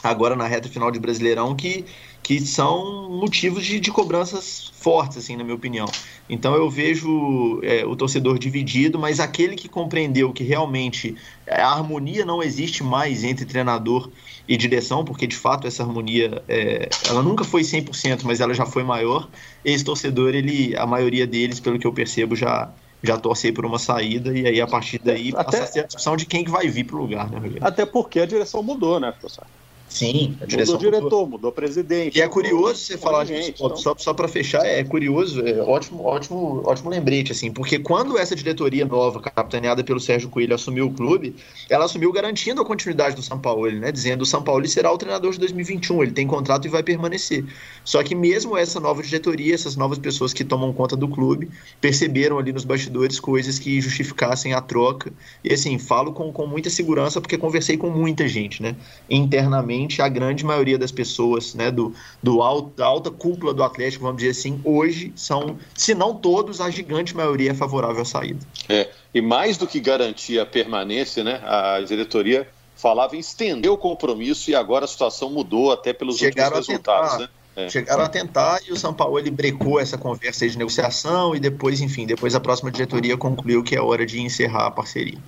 agora 0.02 0.34
na 0.34 0.46
reta 0.46 0.68
final 0.68 0.90
de 0.90 0.98
Brasileirão, 0.98 1.54
que 1.54 1.84
que 2.22 2.40
são 2.40 3.10
motivos 3.10 3.64
de, 3.64 3.80
de, 3.80 3.90
cobranças 3.90 4.72
fortes, 4.76 5.18
assim, 5.18 5.36
na 5.36 5.42
minha 5.42 5.56
opinião. 5.56 5.86
Então 6.28 6.54
eu 6.54 6.70
vejo 6.70 7.60
é, 7.62 7.84
o 7.84 7.96
torcedor 7.96 8.38
dividido, 8.38 8.98
mas 8.98 9.18
aquele 9.18 9.56
que 9.56 9.68
compreendeu 9.68 10.32
que 10.32 10.44
realmente 10.44 11.16
a 11.48 11.72
harmonia 11.72 12.24
não 12.24 12.42
existe 12.42 12.84
mais 12.84 13.24
entre 13.24 13.44
treinador 13.44 14.08
e 14.46 14.56
direção, 14.56 15.04
porque 15.04 15.26
de 15.26 15.36
fato 15.36 15.66
essa 15.66 15.82
harmonia, 15.82 16.42
é, 16.48 16.88
ela 17.08 17.22
nunca 17.22 17.44
foi 17.44 17.62
100%, 17.62 18.22
mas 18.24 18.40
ela 18.40 18.54
já 18.54 18.66
foi 18.66 18.84
maior. 18.84 19.28
Esse 19.64 19.84
torcedor, 19.84 20.34
ele, 20.34 20.76
a 20.76 20.86
maioria 20.86 21.26
deles, 21.26 21.58
pelo 21.58 21.78
que 21.78 21.86
eu 21.86 21.92
percebo, 21.92 22.36
já 22.36 22.72
já 23.04 23.18
torcei 23.18 23.50
por 23.50 23.66
uma 23.66 23.80
saída 23.80 24.32
e 24.32 24.46
aí 24.46 24.60
a 24.60 24.66
partir 24.66 25.00
daí 25.02 25.32
Até... 25.34 25.58
passa 25.58 25.62
a 25.64 25.66
ser 25.66 25.80
a 25.80 25.86
discussão 25.86 26.16
de 26.16 26.24
quem 26.24 26.44
que 26.44 26.50
vai 26.52 26.68
vir 26.68 26.84
para 26.84 26.94
o 26.94 27.00
lugar, 27.00 27.28
né, 27.28 27.36
Rogério? 27.36 27.66
Até 27.66 27.84
porque 27.84 28.20
a 28.20 28.26
direção 28.26 28.62
mudou, 28.62 29.00
né, 29.00 29.10
professor? 29.10 29.44
Sim, 29.92 30.38
a 30.40 30.46
direção 30.46 30.76
mudou 30.76 30.90
diretor, 30.90 31.04
mudou, 31.04 31.28
mudou 31.28 31.52
presidente. 31.52 32.18
E 32.18 32.22
é 32.22 32.26
curioso 32.26 32.76
você 32.76 32.96
falar 32.96 33.24
disso, 33.24 33.52
então... 33.54 33.76
só, 33.76 33.94
só 33.98 34.14
para 34.14 34.26
fechar, 34.26 34.64
é 34.64 34.82
curioso, 34.82 35.46
é 35.46 35.60
ótimo, 35.60 36.02
ótimo, 36.02 36.62
ótimo 36.64 36.88
lembrete, 36.88 37.32
assim, 37.32 37.52
porque 37.52 37.78
quando 37.78 38.16
essa 38.16 38.34
diretoria 38.34 38.86
nova, 38.86 39.20
capitaneada 39.20 39.84
pelo 39.84 40.00
Sérgio 40.00 40.30
Coelho, 40.30 40.54
assumiu 40.54 40.86
o 40.86 40.94
clube, 40.94 41.36
ela 41.68 41.84
assumiu 41.84 42.10
garantindo 42.10 42.62
a 42.62 42.64
continuidade 42.64 43.14
do 43.14 43.22
São 43.22 43.38
Paulo, 43.38 43.70
né? 43.70 43.92
Dizendo 43.92 44.22
o 44.22 44.26
São 44.26 44.42
Paulo 44.42 44.66
será 44.66 44.90
o 44.90 44.96
treinador 44.96 45.32
de 45.32 45.38
2021, 45.40 46.02
ele 46.04 46.12
tem 46.12 46.26
contrato 46.26 46.66
e 46.66 46.70
vai 46.70 46.82
permanecer. 46.82 47.44
Só 47.84 48.02
que 48.02 48.14
mesmo 48.14 48.56
essa 48.56 48.80
nova 48.80 49.02
diretoria, 49.02 49.54
essas 49.54 49.76
novas 49.76 49.98
pessoas 49.98 50.32
que 50.32 50.42
tomam 50.42 50.72
conta 50.72 50.96
do 50.96 51.06
clube, 51.06 51.50
perceberam 51.82 52.38
ali 52.38 52.50
nos 52.50 52.64
bastidores 52.64 53.20
coisas 53.20 53.58
que 53.58 53.78
justificassem 53.78 54.54
a 54.54 54.62
troca. 54.62 55.12
E 55.44 55.52
assim, 55.52 55.78
falo 55.78 56.14
com, 56.14 56.32
com 56.32 56.46
muita 56.46 56.70
segurança 56.70 57.20
porque 57.20 57.36
conversei 57.36 57.76
com 57.76 57.90
muita 57.90 58.26
gente, 58.26 58.62
né? 58.62 58.74
Internamente 59.10 59.81
a 60.00 60.08
grande 60.08 60.44
maioria 60.44 60.78
das 60.78 60.92
pessoas, 60.92 61.54
né, 61.54 61.70
do, 61.70 61.94
do 62.22 62.42
alto, 62.42 62.76
da 62.76 62.86
alta 62.86 63.10
cúpula 63.10 63.52
do 63.52 63.62
Atlético, 63.62 64.04
vamos 64.04 64.18
dizer 64.22 64.30
assim, 64.30 64.60
hoje 64.64 65.12
são, 65.16 65.56
se 65.74 65.94
não 65.94 66.14
todos, 66.14 66.60
a 66.60 66.70
gigante 66.70 67.16
maioria 67.16 67.50
é 67.50 67.54
favorável 67.54 68.02
à 68.02 68.04
saída. 68.04 68.40
É, 68.68 68.88
e 69.14 69.20
mais 69.20 69.56
do 69.56 69.66
que 69.66 69.80
garantir 69.80 70.38
a 70.38 70.46
permanência, 70.46 71.24
né, 71.24 71.40
a 71.44 71.80
diretoria 71.80 72.48
falava 72.76 73.16
em 73.16 73.20
estender 73.20 73.70
o 73.70 73.76
compromisso 73.76 74.50
e 74.50 74.54
agora 74.54 74.84
a 74.84 74.88
situação 74.88 75.30
mudou 75.30 75.72
até 75.72 75.92
pelos 75.92 76.18
Chegaram 76.18 76.56
últimos 76.56 76.68
resultados, 76.68 77.18
né? 77.18 77.28
É. 77.54 77.68
Chegaram 77.68 78.04
a 78.04 78.08
tentar 78.08 78.60
e 78.66 78.72
o 78.72 78.76
São 78.76 78.94
Paulo 78.94 79.18
ele 79.18 79.30
brecou 79.30 79.78
essa 79.78 79.98
conversa 79.98 80.48
de 80.48 80.56
negociação 80.56 81.36
e 81.36 81.40
depois, 81.40 81.82
enfim, 81.82 82.06
depois 82.06 82.34
a 82.34 82.40
próxima 82.40 82.70
diretoria 82.70 83.16
concluiu 83.16 83.62
que 83.62 83.76
é 83.76 83.80
hora 83.80 84.06
de 84.06 84.20
encerrar 84.20 84.66
a 84.66 84.70
parceria. 84.70 85.18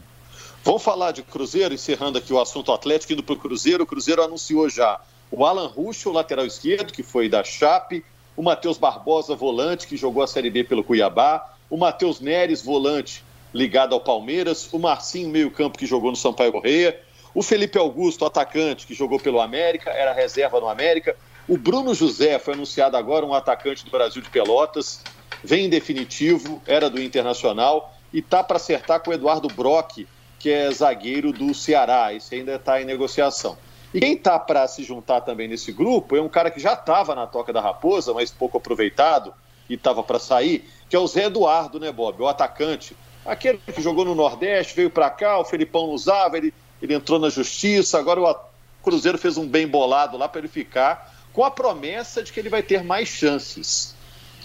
Vamos 0.64 0.82
falar 0.82 1.12
de 1.12 1.22
Cruzeiro, 1.22 1.74
encerrando 1.74 2.16
aqui 2.16 2.32
o 2.32 2.40
assunto 2.40 2.72
Atlético, 2.72 3.12
indo 3.12 3.22
para 3.22 3.34
o 3.34 3.38
Cruzeiro. 3.38 3.84
O 3.84 3.86
Cruzeiro 3.86 4.22
anunciou 4.22 4.66
já 4.66 4.98
o 5.30 5.44
Alan 5.44 5.66
Russo, 5.66 6.10
lateral 6.10 6.46
esquerdo, 6.46 6.90
que 6.90 7.02
foi 7.02 7.28
da 7.28 7.44
Chape, 7.44 8.02
o 8.34 8.42
Matheus 8.42 8.78
Barbosa, 8.78 9.36
volante, 9.36 9.86
que 9.86 9.94
jogou 9.94 10.22
a 10.22 10.26
Série 10.26 10.48
B 10.48 10.64
pelo 10.64 10.82
Cuiabá, 10.82 11.54
o 11.68 11.76
Matheus 11.76 12.18
Neres, 12.18 12.62
volante, 12.62 13.22
ligado 13.52 13.94
ao 13.94 14.00
Palmeiras, 14.00 14.72
o 14.72 14.78
Marcinho, 14.78 15.28
meio-campo, 15.28 15.76
que 15.76 15.84
jogou 15.84 16.10
no 16.10 16.16
Sampaio 16.16 16.50
Correia, 16.50 16.98
o 17.34 17.42
Felipe 17.42 17.76
Augusto, 17.76 18.24
atacante, 18.24 18.86
que 18.86 18.94
jogou 18.94 19.20
pelo 19.20 19.42
América, 19.42 19.90
era 19.90 20.14
reserva 20.14 20.58
no 20.60 20.68
América, 20.68 21.14
o 21.46 21.58
Bruno 21.58 21.92
José 21.92 22.38
foi 22.38 22.54
anunciado 22.54 22.96
agora, 22.96 23.26
um 23.26 23.34
atacante 23.34 23.84
do 23.84 23.90
Brasil 23.90 24.22
de 24.22 24.30
Pelotas, 24.30 25.02
vem 25.42 25.66
em 25.66 25.68
definitivo, 25.68 26.62
era 26.66 26.88
do 26.88 27.02
Internacional. 27.02 27.90
E 28.14 28.22
tá 28.22 28.44
para 28.44 28.58
acertar 28.58 29.00
com 29.00 29.10
o 29.10 29.12
Eduardo 29.12 29.48
Brock, 29.48 30.06
que 30.44 30.52
é 30.52 30.70
zagueiro 30.70 31.32
do 31.32 31.54
Ceará. 31.54 32.12
Esse 32.12 32.34
ainda 32.34 32.56
está 32.56 32.78
em 32.78 32.84
negociação. 32.84 33.56
E 33.94 34.00
quem 34.00 34.12
está 34.12 34.38
para 34.38 34.68
se 34.68 34.84
juntar 34.84 35.22
também 35.22 35.48
nesse 35.48 35.72
grupo 35.72 36.14
é 36.16 36.20
um 36.20 36.28
cara 36.28 36.50
que 36.50 36.60
já 36.60 36.74
estava 36.74 37.14
na 37.14 37.26
Toca 37.26 37.50
da 37.50 37.62
Raposa, 37.62 38.12
mas 38.12 38.30
pouco 38.30 38.58
aproveitado 38.58 39.32
e 39.70 39.72
estava 39.72 40.02
para 40.02 40.18
sair, 40.18 40.68
que 40.86 40.94
é 40.94 40.98
o 40.98 41.06
Zé 41.06 41.24
Eduardo, 41.24 41.80
né, 41.80 41.90
Bob? 41.90 42.20
O 42.20 42.28
atacante. 42.28 42.94
Aquele 43.24 43.56
que 43.56 43.80
jogou 43.80 44.04
no 44.04 44.14
Nordeste, 44.14 44.76
veio 44.76 44.90
para 44.90 45.08
cá, 45.08 45.38
o 45.38 45.46
Felipão 45.46 45.84
usava, 45.86 46.36
ele, 46.36 46.52
ele 46.82 46.92
entrou 46.92 47.18
na 47.18 47.30
justiça, 47.30 47.98
agora 47.98 48.20
o 48.20 48.36
Cruzeiro 48.82 49.16
fez 49.16 49.38
um 49.38 49.48
bem 49.48 49.66
bolado 49.66 50.18
lá 50.18 50.28
para 50.28 50.40
ele 50.40 50.48
ficar, 50.48 51.10
com 51.32 51.42
a 51.42 51.50
promessa 51.50 52.22
de 52.22 52.30
que 52.30 52.38
ele 52.38 52.50
vai 52.50 52.62
ter 52.62 52.84
mais 52.84 53.08
chances. 53.08 53.94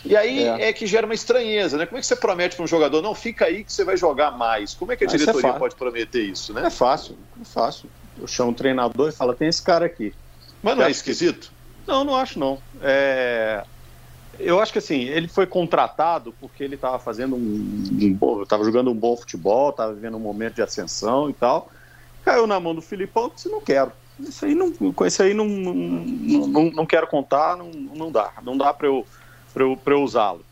E 0.06 0.16
aí 0.16 0.44
é. 0.44 0.70
é. 0.70 0.74
que 0.74 0.88
gera 0.88 1.06
uma 1.06 1.14
estranheza, 1.14 1.78
né? 1.78 1.86
Como 1.86 1.98
é 1.98 2.02
que 2.02 2.08
você 2.08 2.16
promete 2.16 2.56
para 2.56 2.64
um 2.64 2.68
jogador, 2.68 3.02
não, 3.02 3.14
fica 3.14 3.46
aí 3.46 3.64
que 3.64 3.72
você 3.72 3.84
vai 3.84 3.98
jogar 3.98 4.32
mais? 4.32 4.74
Como 4.74 4.92
é 4.92 4.96
que 4.96 5.04
a 5.04 5.08
ah, 5.08 5.14
é 5.14 5.18
diretoria 5.18 5.50
é 5.50 5.60
pode 5.60 5.76
prometer 5.76 6.22
isso, 6.22 6.54
né? 6.54 6.68
É 6.68 6.70
fácil, 6.70 7.18
é 7.42 7.46
fácil. 7.46 7.90
Eu 8.20 8.28
chamo 8.28 8.52
o 8.52 8.56
treinador 8.56 9.10
e 9.10 9.12
falo, 9.12 9.34
tem 9.34 9.48
esse 9.48 9.62
cara 9.62 9.86
aqui. 9.86 10.14
Mas 10.62 10.78
não 10.78 10.84
é 10.84 10.92
esquisito? 10.92 11.52
Não, 11.88 12.04
não 12.04 12.16
acho 12.16 12.40
não. 12.40 12.60
É... 12.82 13.64
Eu 14.40 14.62
acho 14.62 14.72
que 14.72 14.80
assim, 14.80 15.02
ele 15.02 15.28
foi 15.28 15.46
contratado 15.46 16.34
porque 16.40 16.64
ele 16.64 16.76
estava 16.76 16.98
fazendo 16.98 17.36
um, 17.36 18.18
um 18.20 18.44
estava 18.44 18.64
jogando 18.64 18.90
um 18.90 18.96
bom 18.96 19.18
futebol, 19.18 19.72
estava 19.72 19.94
vivendo 19.94 20.16
um 20.16 20.20
momento 20.20 20.56
de 20.56 20.62
ascensão 20.62 21.30
e 21.30 21.34
tal. 21.34 21.70
Caiu 22.24 22.48
na 22.48 22.60
mão 22.60 22.74
do 22.74 22.82
Filipão 22.82 23.28
e 23.28 23.36
disse, 23.36 23.50
não 23.50 23.60
quero. 23.60 23.92
Isso 24.20 24.46
aí 24.46 24.54
não, 24.54 24.72
com 24.72 25.06
isso 25.06 25.24
aí 25.24 25.34
não, 25.34 25.46
não, 25.46 25.74
não, 25.74 26.72
não 26.72 26.86
quero 26.86 27.08
contar, 27.08 27.58
não, 27.58 27.72
não 27.72 28.12
dá. 28.12 28.34
Não 28.42 28.58
dá 28.58 28.74
para 28.74 28.88
eu, 28.88 29.06
eu, 29.56 29.80
eu 29.86 30.04
usá-lo. 30.04 30.46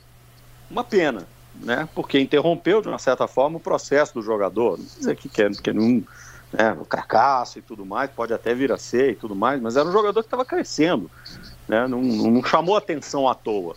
Uma 0.69 0.83
pena, 0.83 1.27
né? 1.55 1.87
Porque 1.95 2.19
interrompeu, 2.19 2.81
de 2.81 2.87
uma 2.87 2.99
certa 2.99 3.27
forma, 3.27 3.57
o 3.57 3.61
processo 3.61 4.13
do 4.13 4.21
jogador. 4.21 4.77
Não 4.77 4.85
dizer 4.85 5.15
que, 5.15 5.29
que, 5.29 5.49
que 5.49 5.73
não 5.73 6.03
né, 6.51 6.75
o 6.79 6.85
cracaço 6.85 7.59
e 7.59 7.61
tudo 7.61 7.85
mais, 7.85 8.09
pode 8.09 8.33
até 8.33 8.53
vir 8.53 8.71
a 8.71 8.77
ser 8.77 9.11
e 9.11 9.15
tudo 9.15 9.35
mais, 9.35 9.61
mas 9.61 9.75
era 9.75 9.87
um 9.87 9.91
jogador 9.91 10.21
que 10.21 10.27
estava 10.27 10.45
crescendo, 10.45 11.09
né, 11.67 11.87
não, 11.87 12.01
não, 12.01 12.43
chamou 12.43 12.77
atenção 12.77 13.27
à 13.27 13.35
toa. 13.35 13.75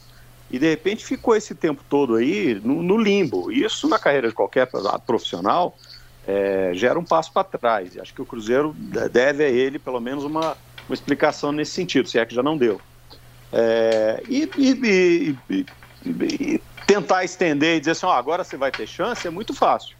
E 0.50 0.58
de 0.58 0.68
repente 0.68 1.04
ficou 1.04 1.36
esse 1.36 1.54
tempo 1.54 1.84
todo 1.88 2.16
aí 2.16 2.60
no, 2.64 2.82
no 2.82 2.96
limbo. 2.96 3.52
Isso 3.52 3.88
na 3.88 4.00
carreira 4.00 4.28
de 4.28 4.34
qualquer 4.34 4.68
profissional 5.06 5.76
é, 6.26 6.72
gera 6.74 6.98
um 6.98 7.04
passo 7.04 7.32
para 7.32 7.44
trás. 7.44 7.96
Acho 7.96 8.12
que 8.12 8.20
o 8.20 8.26
Cruzeiro 8.26 8.74
deve 9.12 9.44
a 9.44 9.48
ele 9.48 9.78
pelo 9.78 10.00
menos 10.00 10.24
uma, 10.24 10.56
uma 10.88 10.94
explicação 10.94 11.52
nesse 11.52 11.70
sentido, 11.70 12.08
se 12.08 12.18
é 12.18 12.26
que 12.26 12.34
já 12.34 12.42
não 12.42 12.58
deu. 12.58 12.80
É, 13.52 14.22
e, 14.28 14.50
e, 14.56 15.40
e, 15.50 15.66
e, 16.04 16.64
tentar 16.86 17.24
estender 17.24 17.76
e 17.76 17.80
dizer 17.80 17.92
assim, 17.92 18.06
agora 18.06 18.44
você 18.44 18.56
vai 18.56 18.70
ter 18.72 18.86
chance 18.86 19.26
é 19.26 19.30
muito 19.30 19.54
fácil, 19.54 19.96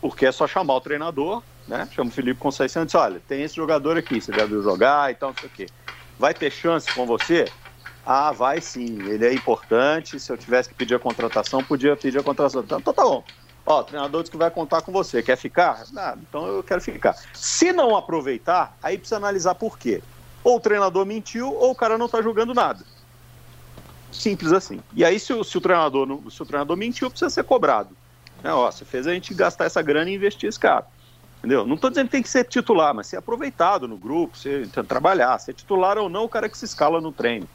porque 0.00 0.26
é 0.26 0.32
só 0.32 0.46
chamar 0.46 0.76
o 0.76 0.80
treinador 0.80 1.42
né? 1.70 1.88
Chama 1.92 2.10
o 2.10 2.12
Felipe 2.12 2.40
Conceição 2.40 2.82
e 2.82 2.86
diz, 2.86 2.94
olha, 2.96 3.20
tem 3.20 3.42
esse 3.42 3.54
jogador 3.54 3.96
aqui, 3.96 4.20
você 4.20 4.32
já 4.32 4.44
viu 4.44 4.60
jogar 4.60 5.12
e 5.12 5.14
tal, 5.14 5.30
não 5.30 5.36
sei 5.36 5.48
o 5.48 5.52
quê. 5.52 5.66
Vai 6.18 6.34
ter 6.34 6.50
chance 6.50 6.90
com 6.90 7.06
você? 7.06 7.54
Ah, 8.04 8.32
vai 8.32 8.60
sim, 8.60 9.08
ele 9.08 9.24
é 9.24 9.32
importante, 9.32 10.18
se 10.18 10.32
eu 10.32 10.36
tivesse 10.36 10.68
que 10.68 10.74
pedir 10.74 10.96
a 10.96 10.98
contratação, 10.98 11.62
podia 11.62 11.96
pedir 11.96 12.18
a 12.18 12.22
contratação. 12.24 12.62
Então, 12.62 12.78
então 12.78 12.92
tá 12.92 13.04
bom. 13.04 13.24
Ó, 13.64 13.80
o 13.80 13.84
treinador 13.84 14.22
diz 14.22 14.30
que 14.30 14.36
vai 14.36 14.50
contar 14.50 14.82
com 14.82 14.90
você. 14.90 15.22
Quer 15.22 15.36
ficar? 15.36 15.84
Ah, 15.96 16.16
então 16.20 16.46
eu 16.48 16.62
quero 16.64 16.80
ficar. 16.80 17.14
Se 17.32 17.72
não 17.72 17.94
aproveitar, 17.94 18.76
aí 18.82 18.98
precisa 18.98 19.16
analisar 19.16 19.54
por 19.54 19.78
quê. 19.78 20.02
Ou 20.42 20.56
o 20.56 20.60
treinador 20.60 21.04
mentiu, 21.04 21.54
ou 21.54 21.72
o 21.72 21.74
cara 21.74 21.98
não 21.98 22.08
tá 22.08 22.22
jogando 22.22 22.54
nada. 22.54 22.84
Simples 24.10 24.52
assim. 24.52 24.80
E 24.94 25.04
aí, 25.04 25.20
se 25.20 25.32
o, 25.32 25.44
se 25.44 25.56
o, 25.56 25.60
treinador, 25.60 26.20
se 26.30 26.42
o 26.42 26.46
treinador 26.46 26.76
mentiu, 26.76 27.10
precisa 27.10 27.30
ser 27.30 27.44
cobrado. 27.44 27.96
É, 28.42 28.50
ó, 28.52 28.70
você 28.70 28.84
fez 28.84 29.06
a 29.06 29.12
gente 29.12 29.34
gastar 29.34 29.66
essa 29.66 29.82
grana 29.82 30.10
e 30.10 30.14
investir 30.14 30.48
esse 30.48 30.58
cara. 30.58 30.86
Entendeu? 31.38 31.66
Não 31.66 31.74
estou 31.74 31.88
dizendo 31.88 32.06
que 32.06 32.12
tem 32.12 32.22
que 32.22 32.28
ser 32.28 32.44
titular, 32.44 32.94
mas 32.94 33.06
ser 33.06 33.16
aproveitado 33.16 33.88
no 33.88 33.96
grupo, 33.96 34.36
ser, 34.36 34.68
trabalhar, 34.68 35.38
ser 35.38 35.54
titular 35.54 35.96
ou 35.96 36.08
não, 36.08 36.24
o 36.24 36.28
cara 36.28 36.48
que 36.48 36.58
se 36.58 36.64
escala 36.64 37.00
no 37.00 37.12
treino. 37.12 37.48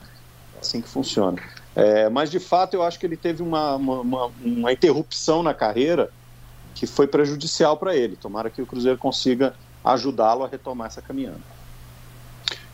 É 0.56 0.60
assim 0.60 0.82
que 0.82 0.90
funciona. 0.90 1.40
É, 1.76 2.10
mas 2.10 2.32
de 2.32 2.40
fato 2.40 2.74
eu 2.74 2.82
acho 2.82 3.00
que 3.00 3.06
ele 3.06 3.18
teve 3.18 3.44
uma, 3.44 3.76
uma, 3.76 4.32
uma 4.42 4.72
interrupção 4.72 5.44
na 5.44 5.54
carreira 5.54 6.10
que 6.74 6.88
foi 6.88 7.06
prejudicial 7.06 7.78
para 7.78 7.96
ele. 7.96 8.16
Tomara 8.16 8.50
que 8.50 8.62
o 8.62 8.66
Cruzeiro 8.66 8.98
consiga 8.98 9.54
ajudá-lo 9.84 10.44
a 10.44 10.48
retomar 10.48 10.88
essa 10.88 11.02
caminhada. 11.02 11.55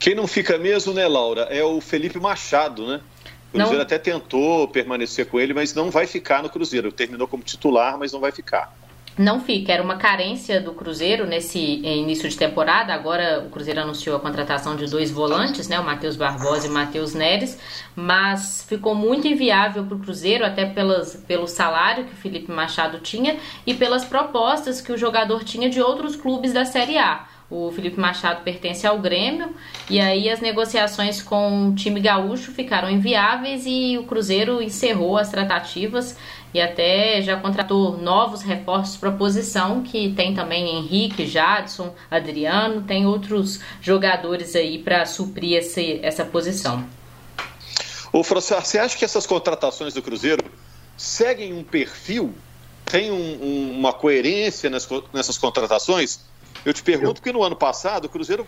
Quem 0.02 0.16
não 0.16 0.26
fica 0.26 0.58
mesmo, 0.58 0.94
né, 0.94 1.08
Laura, 1.08 1.44
é 1.44 1.64
o 1.64 1.80
Felipe 1.80 2.20
Machado, 2.20 2.88
né? 2.88 3.02
O 3.50 3.52
Cruzeiro 3.52 3.78
não... 3.78 3.84
até 3.84 4.00
tentou 4.00 4.68
permanecer 4.68 5.28
com 5.28 5.40
ele, 5.40 5.54
mas 5.54 5.76
não 5.76 5.92
vai 5.92 6.08
ficar 6.08 6.42
no 6.42 6.50
Cruzeiro. 6.50 6.92
Terminou 6.92 7.28
como 7.28 7.44
titular, 7.44 8.00
mas 8.00 8.12
não 8.12 8.20
vai 8.20 8.32
ficar 8.32 8.74
não 9.18 9.42
fica. 9.42 9.74
Era 9.74 9.84
uma 9.84 9.98
carência 9.98 10.62
do 10.62 10.74
Cruzeiro 10.74 11.26
nesse 11.26 11.60
início 11.60 12.28
de 12.30 12.38
temporada. 12.38 12.94
Agora 12.94 13.44
o 13.46 13.50
Cruzeiro 13.50 13.82
anunciou 13.82 14.16
a 14.16 14.20
contratação 14.20 14.76
de 14.76 14.88
dois 14.88 15.12
volantes, 15.12 15.68
né? 15.68 15.80
O 15.80 15.84
Matheus 15.84 16.16
Barbosa 16.16 16.68
e 16.68 16.70
o 16.70 16.74
Matheus 16.74 17.14
Neres. 17.14 17.60
Mas 17.96 18.66
ficou 18.68 18.96
muito 18.96 19.28
inviável 19.28 19.84
para 19.84 19.96
o 19.96 20.00
Cruzeiro, 20.00 20.46
até 20.46 20.66
pelas, 20.66 21.16
pelo 21.28 21.48
salário 21.48 22.06
que 22.06 22.14
o 22.14 22.18
Felipe 22.18 22.52
Machado 22.52 23.00
tinha 23.00 23.38
e 23.66 23.74
pelas 23.74 24.06
propostas 24.06 24.82
que 24.82 24.92
o 24.92 24.98
jogador 24.98 25.44
tinha 25.44 25.70
de 25.70 25.82
outros 25.82 26.16
clubes 26.16 26.54
da 26.54 26.66
Série 26.66 26.98
A. 26.98 27.28
O 27.52 27.70
Felipe 27.70 28.00
Machado 28.00 28.44
pertence 28.44 28.88
ao 28.88 28.98
Grêmio 28.98 29.54
e 29.90 30.00
aí 30.00 30.30
as 30.30 30.40
negociações 30.40 31.22
com 31.22 31.68
o 31.68 31.76
time 31.76 32.00
gaúcho 32.00 32.54
ficaram 32.54 32.90
inviáveis 32.90 33.64
e 33.66 33.98
o 33.98 34.06
Cruzeiro 34.06 34.62
encerrou 34.62 35.18
as 35.18 35.30
tratativas 35.30 36.16
e 36.54 36.62
até 36.62 37.22
já 37.22 37.36
contratou 37.36 37.98
novos 37.98 38.42
reforços 38.42 38.96
para 38.96 39.10
a 39.10 39.14
posição, 39.14 39.84
que 39.84 40.14
tem 40.14 40.34
também 40.34 40.78
Henrique, 40.78 41.26
Jadson, 41.26 41.94
Adriano, 42.10 42.84
tem 42.84 43.06
outros 43.06 43.60
jogadores 43.82 44.56
aí 44.56 44.80
para 44.80 45.06
suprir 45.06 45.62
essa 46.02 46.24
posição. 46.24 46.86
Ô, 48.14 48.24
François, 48.24 48.66
você 48.66 48.80
acha 48.80 48.98
que 48.98 49.04
essas 49.04 49.26
contratações 49.26 49.94
do 49.94 50.02
Cruzeiro 50.02 50.44
seguem 50.96 51.54
um 51.54 51.64
perfil, 51.64 52.34
tem 52.86 53.12
um, 53.12 53.16
um, 53.16 53.78
uma 53.78 53.92
coerência 53.92 54.70
nessas 54.70 55.38
contratações? 55.38 56.31
Eu 56.66 56.74
te 56.74 56.84
pergunto 56.84 57.16
porque 57.16 57.32
no 57.32 57.44
ano 57.44 57.56
passado 57.56 58.06
o 58.06 58.10
Cruzeiro 58.10 58.46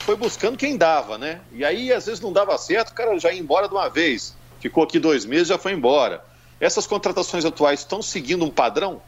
foi 0.00 0.16
buscando 0.16 0.56
quem 0.56 0.76
dava, 0.76 1.18
né? 1.18 1.40
E 1.52 1.64
aí 1.64 1.92
às 1.92 2.06
vezes 2.06 2.20
não 2.20 2.32
dava 2.32 2.56
certo, 2.58 2.90
o 2.90 2.94
cara 2.94 3.18
já 3.18 3.32
ia 3.32 3.40
embora 3.40 3.68
de 3.68 3.74
uma 3.74 3.88
vez. 3.88 4.36
Ficou 4.60 4.84
aqui 4.84 4.98
dois 4.98 5.24
meses, 5.24 5.48
já 5.48 5.58
foi 5.58 5.72
embora. 5.72 6.24
Essas 6.60 6.86
contratações 6.86 7.44
atuais 7.44 7.80
estão 7.80 8.00
seguindo 8.00 8.44
um 8.44 8.50
padrão? 8.50 9.02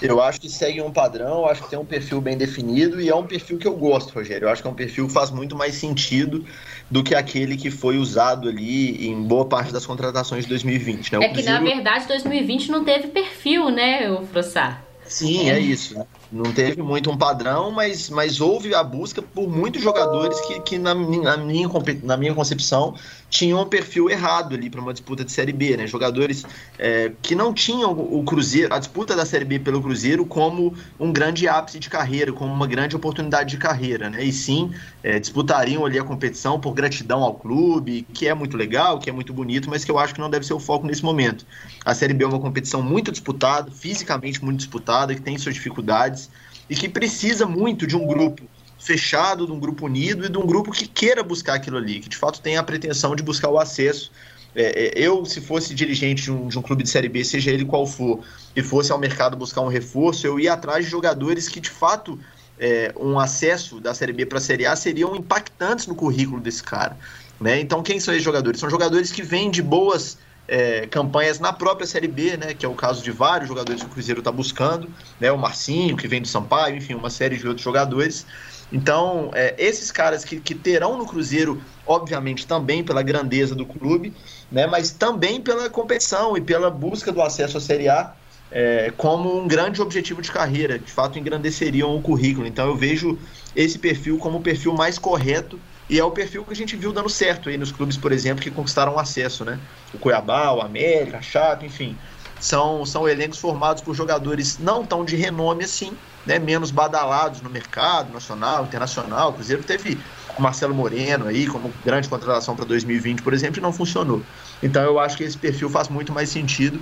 Eu 0.00 0.22
acho 0.22 0.40
que 0.40 0.48
segue 0.48 0.80
um 0.80 0.90
padrão, 0.90 1.46
acho 1.46 1.62
que 1.62 1.70
tem 1.70 1.78
um 1.78 1.84
perfil 1.84 2.20
bem 2.20 2.36
definido 2.36 3.00
e 3.00 3.08
é 3.08 3.14
um 3.14 3.26
perfil 3.26 3.58
que 3.58 3.66
eu 3.66 3.74
gosto, 3.74 4.12
Rogério. 4.12 4.46
Eu 4.46 4.50
acho 4.50 4.62
que 4.62 4.68
é 4.68 4.70
um 4.70 4.74
perfil 4.74 5.06
que 5.06 5.12
faz 5.12 5.30
muito 5.30 5.56
mais 5.56 5.74
sentido 5.74 6.44
do 6.90 7.02
que 7.02 7.14
aquele 7.14 7.56
que 7.56 7.70
foi 7.70 7.96
usado 7.98 8.48
ali 8.48 9.08
em 9.08 9.22
boa 9.22 9.44
parte 9.44 9.72
das 9.72 9.86
contratações 9.86 10.44
de 10.44 10.50
2020. 10.50 11.12
Né? 11.12 11.24
é 11.24 11.28
que, 11.28 11.42
na 11.42 11.60
verdade, 11.60 12.06
2020 12.06 12.70
não 12.70 12.84
teve 12.84 13.08
perfil, 13.08 13.70
né, 13.70 14.10
o 14.10 14.26
Frossar? 14.26 14.82
Sim, 15.12 15.50
é 15.50 15.58
isso. 15.58 15.94
Né? 15.94 16.06
Não 16.32 16.50
teve 16.52 16.80
muito 16.80 17.10
um 17.10 17.16
padrão, 17.16 17.70
mas, 17.70 18.08
mas 18.08 18.40
houve 18.40 18.74
a 18.74 18.82
busca 18.82 19.20
por 19.20 19.46
muitos 19.46 19.82
jogadores 19.82 20.40
que, 20.40 20.60
que 20.60 20.78
na, 20.78 20.94
na, 20.94 21.36
minha, 21.36 21.68
na 22.02 22.16
minha 22.16 22.34
concepção, 22.34 22.94
tinham 23.32 23.62
um 23.62 23.66
perfil 23.66 24.10
errado 24.10 24.54
ali 24.54 24.68
para 24.68 24.80
uma 24.80 24.92
disputa 24.92 25.24
de 25.24 25.32
Série 25.32 25.54
B, 25.54 25.74
né? 25.74 25.86
Jogadores 25.86 26.44
é, 26.78 27.12
que 27.22 27.34
não 27.34 27.52
tinham 27.54 27.90
o 27.90 28.22
Cruzeiro, 28.24 28.72
a 28.74 28.78
disputa 28.78 29.16
da 29.16 29.24
Série 29.24 29.46
B 29.46 29.58
pelo 29.58 29.80
Cruzeiro 29.80 30.26
como 30.26 30.74
um 31.00 31.10
grande 31.10 31.48
ápice 31.48 31.78
de 31.78 31.88
carreira, 31.88 32.30
como 32.30 32.52
uma 32.52 32.66
grande 32.66 32.94
oportunidade 32.94 33.50
de 33.50 33.56
carreira, 33.56 34.10
né? 34.10 34.22
E 34.22 34.30
sim, 34.30 34.70
é, 35.02 35.18
disputariam 35.18 35.86
ali 35.86 35.98
a 35.98 36.04
competição 36.04 36.60
por 36.60 36.74
gratidão 36.74 37.22
ao 37.22 37.34
clube, 37.34 38.06
que 38.12 38.28
é 38.28 38.34
muito 38.34 38.54
legal, 38.54 38.98
que 38.98 39.08
é 39.08 39.12
muito 39.12 39.32
bonito, 39.32 39.70
mas 39.70 39.82
que 39.82 39.90
eu 39.90 39.98
acho 39.98 40.12
que 40.12 40.20
não 40.20 40.28
deve 40.28 40.44
ser 40.44 40.52
o 40.52 40.60
foco 40.60 40.86
nesse 40.86 41.02
momento. 41.02 41.46
A 41.86 41.94
Série 41.94 42.12
B 42.12 42.24
é 42.24 42.26
uma 42.26 42.38
competição 42.38 42.82
muito 42.82 43.10
disputada, 43.10 43.70
fisicamente 43.70 44.44
muito 44.44 44.58
disputada, 44.58 45.01
que 45.08 45.20
tem 45.20 45.36
suas 45.38 45.54
dificuldades 45.54 46.30
e 46.68 46.76
que 46.76 46.88
precisa 46.88 47.46
muito 47.46 47.86
de 47.86 47.96
um 47.96 48.06
grupo 48.06 48.42
fechado, 48.78 49.46
de 49.46 49.52
um 49.52 49.60
grupo 49.60 49.86
unido 49.86 50.26
e 50.26 50.28
de 50.28 50.38
um 50.38 50.46
grupo 50.46 50.72
que 50.72 50.86
queira 50.86 51.22
buscar 51.22 51.54
aquilo 51.54 51.76
ali, 51.76 52.00
que 52.00 52.08
de 52.08 52.16
fato 52.16 52.40
tenha 52.40 52.60
a 52.60 52.62
pretensão 52.62 53.14
de 53.14 53.22
buscar 53.22 53.48
o 53.48 53.58
acesso. 53.58 54.10
É, 54.54 54.86
é, 54.86 54.92
eu, 54.96 55.24
se 55.24 55.40
fosse 55.40 55.74
dirigente 55.74 56.24
de 56.24 56.32
um, 56.32 56.48
de 56.48 56.58
um, 56.58 56.62
clube 56.62 56.82
de 56.82 56.88
Série 56.88 57.08
B, 57.08 57.24
seja 57.24 57.50
ele 57.50 57.64
qual 57.64 57.86
for, 57.86 58.20
e 58.54 58.62
fosse 58.62 58.92
ao 58.92 58.98
mercado 58.98 59.36
buscar 59.36 59.60
um 59.62 59.68
reforço, 59.68 60.26
eu 60.26 60.38
ia 60.38 60.52
atrás 60.52 60.84
de 60.84 60.90
jogadores 60.90 61.48
que 61.48 61.60
de 61.60 61.70
fato 61.70 62.18
é, 62.58 62.92
um 62.98 63.18
acesso 63.18 63.80
da 63.80 63.94
Série 63.94 64.12
B 64.12 64.26
para 64.26 64.38
a 64.38 64.40
Série 64.40 64.66
A 64.66 64.76
seriam 64.76 65.16
impactantes 65.16 65.86
no 65.86 65.94
currículo 65.94 66.40
desse 66.40 66.62
cara. 66.62 66.96
Né? 67.40 67.60
Então, 67.60 67.82
quem 67.82 67.98
são 67.98 68.14
esses 68.14 68.24
jogadores? 68.24 68.60
São 68.60 68.70
jogadores 68.70 69.10
que 69.10 69.22
vêm 69.22 69.50
de 69.50 69.62
boas 69.62 70.18
é, 70.48 70.86
campanhas 70.86 71.38
na 71.38 71.52
própria 71.52 71.86
Série 71.86 72.08
B, 72.08 72.36
né, 72.36 72.54
que 72.54 72.66
é 72.66 72.68
o 72.68 72.74
caso 72.74 73.02
de 73.02 73.10
vários 73.10 73.48
jogadores 73.48 73.82
que 73.82 73.88
o 73.88 73.90
Cruzeiro 73.90 74.20
está 74.20 74.32
buscando, 74.32 74.88
né, 75.20 75.30
o 75.30 75.38
Marcinho, 75.38 75.96
que 75.96 76.08
vem 76.08 76.20
do 76.20 76.28
Sampaio, 76.28 76.76
enfim, 76.76 76.94
uma 76.94 77.10
série 77.10 77.36
de 77.36 77.46
outros 77.46 77.64
jogadores. 77.64 78.26
Então, 78.72 79.30
é, 79.34 79.54
esses 79.58 79.90
caras 79.90 80.24
que, 80.24 80.40
que 80.40 80.54
terão 80.54 80.96
no 80.96 81.06
Cruzeiro, 81.06 81.62
obviamente, 81.86 82.46
também 82.46 82.82
pela 82.82 83.02
grandeza 83.02 83.54
do 83.54 83.66
clube, 83.66 84.12
né, 84.50 84.66
mas 84.66 84.90
também 84.90 85.40
pela 85.40 85.70
competição 85.70 86.36
e 86.36 86.40
pela 86.40 86.70
busca 86.70 87.12
do 87.12 87.22
acesso 87.22 87.58
à 87.58 87.60
Série 87.60 87.88
A, 87.88 88.14
é, 88.50 88.92
como 88.96 89.42
um 89.42 89.48
grande 89.48 89.80
objetivo 89.80 90.20
de 90.20 90.30
carreira, 90.30 90.78
de 90.78 90.92
fato 90.92 91.18
engrandeceriam 91.18 91.96
o 91.96 92.02
currículo. 92.02 92.46
Então 92.46 92.66
eu 92.66 92.76
vejo 92.76 93.18
esse 93.56 93.78
perfil 93.78 94.18
como 94.18 94.38
o 94.38 94.42
perfil 94.42 94.74
mais 94.74 94.98
correto 94.98 95.58
e 95.92 95.98
é 95.98 96.04
o 96.04 96.10
perfil 96.10 96.42
que 96.42 96.52
a 96.54 96.56
gente 96.56 96.74
viu 96.74 96.90
dando 96.90 97.10
certo 97.10 97.50
aí 97.50 97.58
nos 97.58 97.70
clubes, 97.70 97.98
por 97.98 98.12
exemplo, 98.12 98.42
que 98.42 98.50
conquistaram 98.50 98.98
acesso, 98.98 99.44
né? 99.44 99.60
O 99.92 99.98
Cuiabá, 99.98 100.50
o 100.50 100.62
América, 100.62 101.18
a 101.18 101.20
Chape, 101.20 101.66
enfim. 101.66 101.98
São, 102.40 102.86
são 102.86 103.06
elencos 103.06 103.38
formados 103.38 103.82
por 103.82 103.94
jogadores 103.94 104.58
não 104.58 104.86
tão 104.86 105.04
de 105.04 105.16
renome 105.16 105.64
assim, 105.64 105.92
né? 106.24 106.38
Menos 106.38 106.70
badalados 106.70 107.42
no 107.42 107.50
mercado 107.50 108.10
nacional, 108.10 108.64
internacional. 108.64 109.28
O 109.28 109.32
Cruzeiro 109.34 109.62
teve 109.62 110.00
com 110.28 110.42
Marcelo 110.42 110.74
Moreno 110.74 111.26
aí, 111.26 111.46
como 111.46 111.70
grande 111.84 112.08
contratação 112.08 112.56
para 112.56 112.64
2020, 112.64 113.20
por 113.20 113.34
exemplo, 113.34 113.58
e 113.58 113.62
não 113.62 113.70
funcionou. 113.70 114.22
Então 114.62 114.82
eu 114.82 114.98
acho 114.98 115.18
que 115.18 115.24
esse 115.24 115.36
perfil 115.36 115.68
faz 115.68 115.90
muito 115.90 116.10
mais 116.10 116.30
sentido 116.30 116.80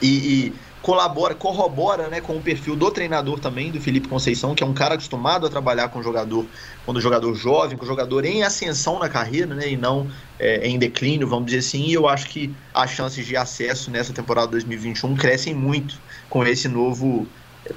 e, 0.00 0.08
e 0.08 0.54
colabora, 0.82 1.34
corrobora 1.34 2.08
né, 2.08 2.20
com 2.20 2.36
o 2.36 2.42
perfil 2.42 2.76
do 2.76 2.90
treinador 2.90 3.38
também, 3.38 3.70
do 3.70 3.80
Felipe 3.80 4.08
Conceição, 4.08 4.54
que 4.54 4.62
é 4.62 4.66
um 4.66 4.74
cara 4.74 4.94
acostumado 4.94 5.46
a 5.46 5.50
trabalhar 5.50 5.88
com 5.88 5.98
o 5.98 6.02
jogador, 6.02 6.46
quando 6.84 6.98
o 6.98 7.00
jogador 7.00 7.34
jovem, 7.34 7.76
com 7.76 7.84
o 7.84 7.88
jogador 7.88 8.24
em 8.24 8.42
ascensão 8.42 8.98
na 8.98 9.08
carreira, 9.08 9.54
né, 9.54 9.68
e 9.70 9.76
não 9.76 10.08
é, 10.38 10.66
em 10.66 10.78
declínio, 10.78 11.26
vamos 11.26 11.46
dizer 11.46 11.58
assim, 11.58 11.86
e 11.86 11.92
eu 11.92 12.08
acho 12.08 12.28
que 12.28 12.54
as 12.72 12.90
chances 12.90 13.26
de 13.26 13.36
acesso 13.36 13.90
nessa 13.90 14.12
temporada 14.12 14.48
2021 14.48 15.16
crescem 15.16 15.54
muito 15.54 15.98
com 16.30 16.44
esse 16.46 16.68
novo 16.68 17.26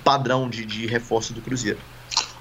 padrão 0.04 0.50
de, 0.50 0.66
de 0.66 0.86
reforço 0.86 1.34
do 1.34 1.42
Cruzeiro. 1.42 1.80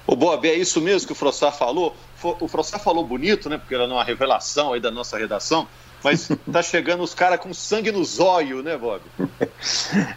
O 0.05 0.15
Bob, 0.15 0.47
é 0.47 0.55
isso 0.55 0.81
mesmo 0.81 1.07
que 1.07 1.13
o 1.13 1.15
Frossar 1.15 1.53
falou? 1.53 1.95
O 2.39 2.47
Frossar 2.47 2.79
falou 2.79 3.05
bonito, 3.05 3.49
né, 3.49 3.57
porque 3.57 3.73
era 3.73 3.85
uma 3.85 4.03
revelação 4.03 4.73
aí 4.73 4.79
da 4.79 4.91
nossa 4.91 5.17
redação, 5.17 5.67
mas 6.03 6.29
tá 6.51 6.61
chegando 6.61 7.03
os 7.03 7.13
caras 7.13 7.39
com 7.39 7.53
sangue 7.53 7.91
no 7.91 8.03
zóio, 8.03 8.61
né, 8.61 8.77
Bob? 8.77 9.01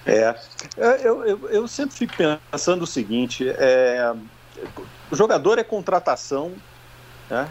É. 0.07 0.35
Eu, 0.77 1.25
eu, 1.25 1.49
eu 1.51 1.69
sempre 1.69 1.95
fico 1.95 2.15
pensando 2.51 2.83
o 2.83 2.87
seguinte: 2.87 3.47
é, 3.47 4.15
o 5.11 5.17
jogador 5.17 5.59
é 5.59 5.65
contratação, 5.65 6.53
né? 7.29 7.49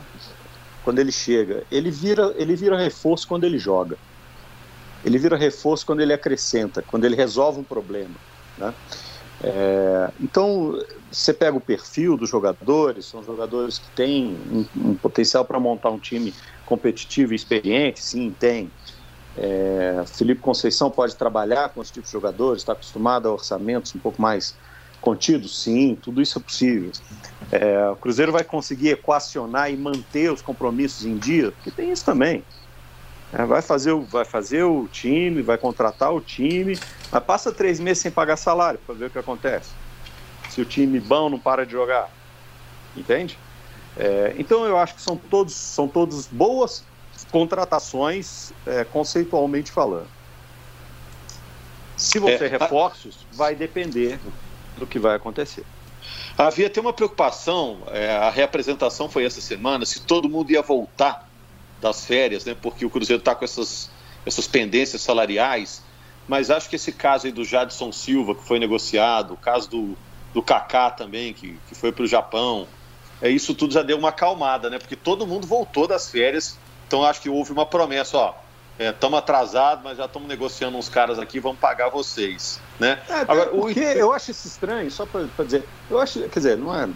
Quando 0.83 0.99
ele 0.99 1.11
chega, 1.11 1.63
ele 1.71 1.89
vira, 1.89 2.33
ele 2.35 2.55
vira 2.55 2.77
reforço 2.77 3.27
quando 3.27 3.45
ele 3.45 3.57
joga. 3.57 3.97
Ele 5.05 5.17
vira 5.17 5.37
reforço 5.37 5.85
quando 5.85 6.01
ele 6.01 6.13
acrescenta, 6.13 6.81
quando 6.81 7.05
ele 7.05 7.15
resolve 7.15 7.59
um 7.59 7.63
problema. 7.63 8.15
Né? 8.57 8.73
É, 9.43 10.09
então, 10.21 10.81
você 11.11 11.33
pega 11.33 11.57
o 11.57 11.61
perfil 11.61 12.15
dos 12.15 12.29
jogadores, 12.29 13.05
são 13.05 13.23
jogadores 13.23 13.79
que 13.79 13.89
têm 13.91 14.37
um, 14.51 14.65
um 14.75 14.95
potencial 14.95 15.43
para 15.43 15.59
montar 15.59 15.89
um 15.89 15.99
time 15.99 16.33
competitivo 16.73 17.33
e 17.33 17.35
experiente, 17.35 18.03
sim, 18.03 18.35
tem. 18.39 18.71
É, 19.37 20.03
Felipe 20.07 20.41
Conceição 20.41 20.89
pode 20.89 21.15
trabalhar 21.15 21.69
com 21.69 21.81
esse 21.81 21.93
tipo 21.93 22.05
de 22.05 22.11
jogadores, 22.11 22.61
está 22.61 22.73
acostumado 22.73 23.27
a 23.27 23.31
orçamentos 23.31 23.93
um 23.93 23.99
pouco 23.99 24.19
mais 24.19 24.55
contidos, 24.99 25.61
sim, 25.61 25.95
tudo 26.01 26.19
isso 26.21 26.39
é 26.39 26.41
possível. 26.41 26.91
É, 27.51 27.89
o 27.89 27.95
Cruzeiro 27.95 28.31
vai 28.31 28.43
conseguir 28.43 28.89
equacionar 28.89 29.71
e 29.71 29.77
manter 29.77 30.31
os 30.31 30.41
compromissos 30.41 31.05
em 31.05 31.15
dia, 31.17 31.51
porque 31.51 31.69
tem 31.69 31.91
isso 31.91 32.03
também. 32.03 32.43
É, 33.31 33.45
vai, 33.45 33.61
fazer, 33.61 33.93
vai 33.95 34.25
fazer 34.25 34.63
o 34.63 34.87
time, 34.87 35.43
vai 35.43 35.57
contratar 35.57 36.11
o 36.11 36.21
time, 36.21 36.79
mas 37.11 37.23
passa 37.23 37.51
três 37.51 37.79
meses 37.79 38.01
sem 38.01 38.11
pagar 38.11 38.37
salário 38.37 38.79
para 38.85 38.95
ver 38.95 39.05
o 39.05 39.09
que 39.09 39.19
acontece. 39.19 39.71
Se 40.49 40.61
o 40.61 40.65
time 40.65 40.99
bom 40.99 41.29
não 41.29 41.39
para 41.39 41.65
de 41.65 41.71
jogar. 41.71 42.09
Entende? 42.95 43.37
É, 43.97 44.33
então 44.37 44.65
eu 44.65 44.77
acho 44.77 44.95
que 44.95 45.01
são 45.01 45.15
todos, 45.15 45.53
são 45.53 45.87
todos 45.87 46.27
boas 46.27 46.83
contratações 47.31 48.51
é, 48.65 48.83
conceitualmente 48.83 49.71
falando. 49.71 50.07
Se 51.95 52.19
você 52.19 52.45
é, 52.45 52.47
reforços, 52.47 53.25
vai 53.31 53.55
depender 53.55 54.19
do 54.77 54.85
que 54.85 54.99
vai 54.99 55.15
acontecer. 55.15 55.63
Havia 56.37 56.67
até 56.67 56.81
uma 56.81 56.91
preocupação, 56.91 57.79
é, 57.87 58.11
a 58.11 58.29
reapresentação 58.29 59.07
foi 59.07 59.25
essa 59.25 59.39
semana, 59.39 59.85
se 59.85 60.01
todo 60.01 60.27
mundo 60.27 60.51
ia 60.51 60.61
voltar 60.61 61.29
das 61.79 62.05
férias, 62.05 62.45
né? 62.45 62.55
Porque 62.59 62.85
o 62.85 62.89
Cruzeiro 62.89 63.19
está 63.19 63.35
com 63.35 63.45
essas, 63.45 63.91
essas 64.25 64.47
pendências 64.47 65.01
salariais. 65.01 65.83
Mas 66.27 66.49
acho 66.49 66.69
que 66.69 66.77
esse 66.77 66.91
caso 66.91 67.27
aí 67.27 67.31
do 67.31 67.43
Jadson 67.43 67.91
Silva, 67.91 68.33
que 68.33 68.43
foi 68.43 68.57
negociado, 68.57 69.33
o 69.33 69.37
caso 69.37 69.69
do, 69.69 69.97
do 70.33 70.41
Kaká 70.41 70.89
também, 70.89 71.33
que, 71.33 71.59
que 71.67 71.75
foi 71.75 71.91
para 71.91 72.03
o 72.03 72.07
Japão, 72.07 72.65
é, 72.65 72.82
isso 73.29 73.53
tudo 73.53 73.73
já 73.73 73.81
deu 73.81 73.97
uma 73.97 74.09
acalmada, 74.09 74.69
né? 74.69 74.77
Porque 74.77 74.95
todo 74.95 75.25
mundo 75.25 75.47
voltou 75.47 75.87
das 75.87 76.09
férias, 76.09 76.57
então 76.87 77.03
acho 77.03 77.21
que 77.21 77.29
houve 77.29 77.51
uma 77.51 77.65
promessa, 77.65 78.17
ó. 78.17 78.33
Estamos 78.77 79.17
é, 79.17 79.19
atrasados, 79.19 79.83
mas 79.83 79.97
já 79.97 80.05
estamos 80.05 80.27
negociando 80.27 80.77
uns 80.77 80.89
caras 80.89 81.19
aqui, 81.19 81.39
vamos 81.39 81.59
pagar 81.59 81.89
vocês, 81.89 82.59
né? 82.79 82.99
É, 83.07 83.21
Agora, 83.21 83.45
porque 83.51 83.79
o... 83.79 83.83
eu 83.83 84.11
acho 84.11 84.31
isso 84.31 84.47
estranho, 84.47 84.89
só 84.89 85.05
para 85.05 85.45
dizer, 85.45 85.63
eu 85.89 85.99
acho, 85.99 86.19
quer 86.27 86.39
dizer, 86.39 86.57
não 86.57 86.75
é, 86.75 86.89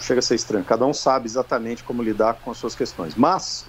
chega 0.00 0.20
a 0.20 0.22
ser 0.22 0.34
estranho, 0.34 0.64
cada 0.64 0.86
um 0.86 0.94
sabe 0.94 1.26
exatamente 1.26 1.84
como 1.84 2.02
lidar 2.02 2.34
com 2.34 2.50
as 2.50 2.56
suas 2.56 2.74
questões, 2.74 3.14
mas 3.14 3.66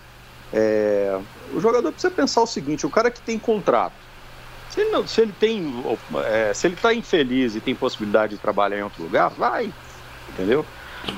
é, 0.54 1.20
o 1.54 1.60
jogador 1.60 1.92
precisa 1.92 2.12
pensar 2.12 2.42
o 2.42 2.48
seguinte, 2.48 2.86
o 2.86 2.90
cara 2.90 3.12
que 3.12 3.22
tem 3.22 3.38
contrato, 3.38 3.94
se 4.70 4.80
ele, 4.80 4.90
não, 4.90 5.06
se 5.06 5.20
ele 5.20 5.34
tem, 5.38 5.84
é, 6.26 6.54
se 6.54 6.66
ele 6.66 6.76
está 6.76 6.94
infeliz 6.94 7.54
e 7.54 7.60
tem 7.60 7.76
possibilidade 7.76 8.36
de 8.36 8.42
trabalhar 8.42 8.80
em 8.80 8.84
outro 8.84 9.04
lugar, 9.04 9.30
vai, 9.30 9.72
entendeu? 10.30 10.66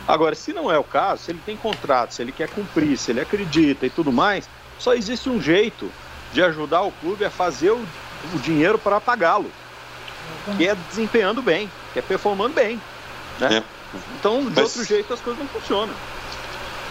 Agora, 0.08 0.36
se 0.36 0.54
não 0.54 0.72
é 0.72 0.78
o 0.78 0.84
caso, 0.84 1.24
se 1.24 1.32
ele 1.32 1.42
tem 1.46 1.58
contrato, 1.58 2.14
se 2.14 2.22
ele 2.22 2.32
quer 2.32 2.50
cumprir, 2.50 2.98
se 2.98 3.12
ele 3.12 3.22
acredita 3.22 3.86
e 3.86 3.90
tudo 3.90 4.12
mais, 4.12 4.50
só 4.80 4.94
existe 4.94 5.30
um 5.30 5.42
jeito 5.42 5.92
de 6.32 6.42
ajudar 6.42 6.82
o 6.82 6.92
clube 6.92 7.24
a 7.26 7.30
fazer 7.30 7.72
o, 7.72 7.86
o 8.34 8.40
dinheiro 8.40 8.78
para 8.78 9.00
pagá-lo, 9.00 9.50
que 10.58 10.68
é 10.68 10.76
desempenhando 10.90 11.42
bem, 11.42 11.70
que 11.94 12.00
é 12.00 12.02
performando 12.02 12.54
bem. 12.54 12.82
Né? 13.40 13.58
É. 13.58 13.64
Então, 14.20 14.40
de 14.40 14.56
mas... 14.56 14.60
outro 14.60 14.84
jeito, 14.84 15.14
as 15.14 15.22
coisas 15.22 15.42
não 15.42 15.48
funcionam. 15.48 15.94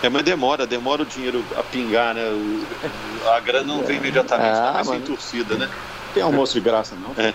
É, 0.03 0.09
mas 0.09 0.23
demora, 0.25 0.67
demora 0.67 1.03
o 1.03 1.07
dinheiro 1.07 1.45
a 1.57 1.63
pingar, 1.63 2.15
né? 2.15 2.25
O, 2.25 3.29
a 3.29 3.39
grana 3.39 3.67
não 3.67 3.85
vem 3.85 3.99
imediatamente, 3.99 4.59
ah, 4.59 4.63
tá 4.63 4.73
mais 4.73 4.87
sem 4.89 5.01
torcida, 5.01 5.55
né? 5.55 5.71
Tem 6.13 6.23
almoço 6.23 6.55
de 6.55 6.61
graça, 6.61 6.97
não? 6.97 7.15
É. 7.23 7.33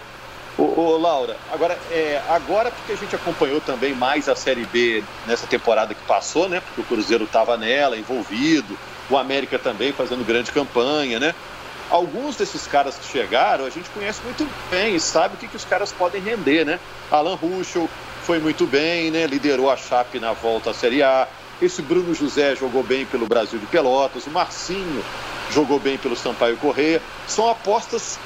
Ô, 0.58 0.64
ô, 0.64 0.98
Laura, 0.98 1.38
agora, 1.52 1.78
é, 1.92 2.20
agora 2.28 2.72
porque 2.72 2.92
a 2.92 2.96
gente 2.96 3.16
acompanhou 3.16 3.62
também 3.62 3.94
mais 3.94 4.28
a 4.28 4.36
Série 4.36 4.66
B 4.66 5.04
nessa 5.28 5.46
temporada 5.46 5.94
que 5.94 6.02
passou, 6.04 6.50
né? 6.50 6.60
Porque 6.62 6.82
o 6.82 6.84
Cruzeiro 6.84 7.26
estava 7.26 7.56
nela, 7.58 7.96
envolvido, 7.96 8.76
o 9.08 9.18
América 9.18 9.60
também 9.60 9.94
fazendo 9.94 10.26
grande 10.26 10.52
campanha, 10.52 11.20
né? 11.20 11.36
Alguns 11.92 12.36
desses 12.36 12.66
caras 12.66 12.98
que 12.98 13.06
chegaram 13.06 13.66
a 13.66 13.70
gente 13.70 13.88
conhece 13.92 14.22
muito 14.24 14.50
bem 14.72 14.96
e 14.96 15.00
sabe 15.00 15.36
o 15.36 15.38
que, 15.38 15.48
que 15.48 15.56
os 15.56 15.64
caras 15.64 15.92
podem 15.92 16.22
render, 16.22 16.66
né? 16.66 16.80
Alan 17.12 17.36
Ruschel 17.36 17.88
foi 18.24 18.40
muito 18.40 18.66
bem, 18.66 19.12
né? 19.12 19.28
Liderou 19.28 19.70
a 19.70 19.78
Chape 19.78 20.20
na 20.20 20.34
volta 20.34 20.72
à 20.72 20.74
Série 20.74 21.04
A. 21.04 21.28
Esse 21.62 21.82
Bruno 21.84 22.14
José 22.14 22.56
jogou 22.56 22.84
bem 22.84 23.06
pelo 23.06 23.28
Brasil 23.28 23.60
de 23.60 23.66
Pelotas. 23.68 24.26
O 24.26 24.32
Marcinho 24.32 25.04
jogou 25.52 25.80
bem 25.80 25.98
pelo 25.98 26.16
Sampaio 26.16 26.58
Correia. 26.58 27.02
São 27.28 27.48
apostas 27.50 28.20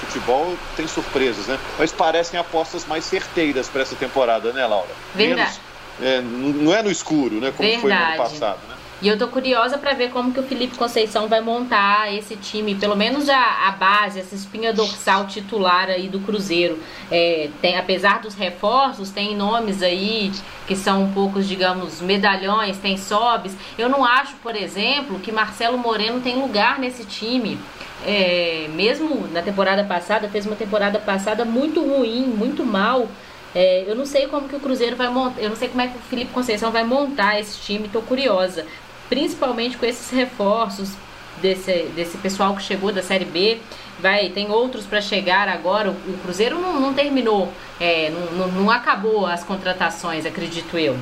futebol 0.00 0.56
tem 0.76 0.86
surpresas, 0.86 1.46
né? 1.46 1.58
Mas 1.78 1.92
parecem 1.92 2.38
apostas 2.38 2.86
mais 2.86 3.04
certeiras 3.04 3.68
para 3.68 3.82
essa 3.82 3.94
temporada, 3.94 4.52
né, 4.52 4.66
Laura? 4.66 4.88
Verdade. 5.14 5.40
Menos, 5.40 5.60
é, 6.00 6.20
não 6.20 6.74
é 6.74 6.82
no 6.82 6.90
escuro, 6.90 7.40
né? 7.40 7.52
Como 7.54 7.68
Verdade. 7.68 7.80
foi 7.80 7.92
no 7.92 8.02
ano 8.02 8.16
passado, 8.16 8.60
né? 8.68 8.74
E 9.02 9.08
eu 9.08 9.16
tô 9.16 9.28
curiosa 9.28 9.78
para 9.78 9.94
ver 9.94 10.10
como 10.10 10.30
que 10.30 10.40
o 10.40 10.42
Felipe 10.42 10.76
Conceição 10.76 11.26
vai 11.26 11.40
montar 11.40 12.12
esse 12.14 12.36
time, 12.36 12.74
pelo 12.74 12.94
menos 12.94 13.30
a, 13.30 13.68
a 13.68 13.70
base, 13.70 14.20
essa 14.20 14.34
espinha 14.34 14.74
dorsal 14.74 15.26
titular 15.26 15.88
aí 15.88 16.06
do 16.06 16.20
Cruzeiro. 16.20 16.78
É, 17.10 17.48
tem, 17.62 17.78
apesar 17.78 18.20
dos 18.20 18.34
reforços, 18.34 19.08
tem 19.08 19.34
nomes 19.34 19.82
aí 19.82 20.30
que 20.66 20.76
são 20.76 21.04
um 21.04 21.12
pouco, 21.12 21.40
digamos, 21.40 22.02
medalhões, 22.02 22.76
tem 22.76 22.98
sobes. 22.98 23.56
Eu 23.78 23.88
não 23.88 24.04
acho, 24.04 24.34
por 24.42 24.54
exemplo, 24.54 25.18
que 25.18 25.32
Marcelo 25.32 25.78
Moreno 25.78 26.20
tem 26.20 26.36
lugar 26.36 26.78
nesse 26.78 27.06
time 27.06 27.58
é, 28.04 28.68
mesmo 28.74 29.28
na 29.28 29.40
temporada 29.40 29.82
passada, 29.84 30.28
fez 30.28 30.46
uma 30.46 30.56
temporada 30.56 30.98
passada 30.98 31.44
muito 31.44 31.82
ruim, 31.82 32.24
muito 32.26 32.64
mal. 32.66 33.08
É, 33.54 33.84
eu 33.86 33.96
não 33.96 34.06
sei 34.06 34.28
como 34.28 34.48
que 34.48 34.54
o 34.54 34.60
Cruzeiro 34.60 34.94
vai 34.94 35.08
montar, 35.08 35.40
eu 35.40 35.48
não 35.48 35.56
sei 35.56 35.68
como 35.68 35.80
é 35.80 35.88
que 35.88 35.96
o 35.96 36.00
Felipe 36.02 36.32
Conceição 36.32 36.70
vai 36.70 36.84
montar 36.84 37.40
esse 37.40 37.58
time, 37.60 37.86
estou 37.86 38.02
curiosa. 38.02 38.66
Principalmente 39.10 39.76
com 39.76 39.84
esses 39.84 40.08
reforços 40.10 40.92
desse, 41.40 41.84
desse 41.94 42.16
pessoal 42.18 42.54
que 42.54 42.62
chegou 42.62 42.92
da 42.92 43.02
Série 43.02 43.24
B. 43.24 43.58
Vai, 43.98 44.30
tem 44.30 44.50
outros 44.50 44.86
para 44.86 45.00
chegar 45.00 45.48
agora. 45.48 45.90
O, 45.90 46.18
Cruzeiro 46.22 46.58
não, 46.58 46.80
não 46.80 46.94
terminou, 46.94 47.52
é, 47.78 48.10
não, 48.10 48.32
não, 48.32 48.48
não, 48.48 48.70
acabou 48.70 49.26
as 49.26 49.44
contratações, 49.44 50.24
acredito 50.24 50.78
eu. 50.78 50.96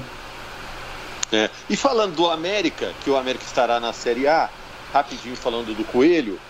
É, 1.31 1.49
e 1.68 1.77
falando 1.77 2.16
do 2.16 2.29
América, 2.29 2.92
que 3.05 3.11
o 3.11 3.16
América 3.16 3.44
estará 3.44 3.79
na 3.79 3.92
Série 3.92 4.27
A, 4.27 4.49
rapidinho 4.92 5.37
falando 5.37 5.77
do 5.77 5.85
Coelho, 5.85 6.40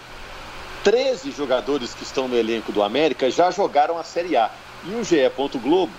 13 0.85 1.33
jogadores 1.33 1.93
que 1.93 2.05
estão 2.05 2.29
no 2.29 2.37
elenco 2.37 2.73
do 2.73 2.83
América 2.83 3.31
já 3.31 3.51
jogaram 3.51 3.99
a 3.99 4.05
Série 4.05 4.37
A. 4.37 4.51
E 4.85 4.95
o 4.95 5.05
GE. 5.05 5.29
Globo, 5.61 5.93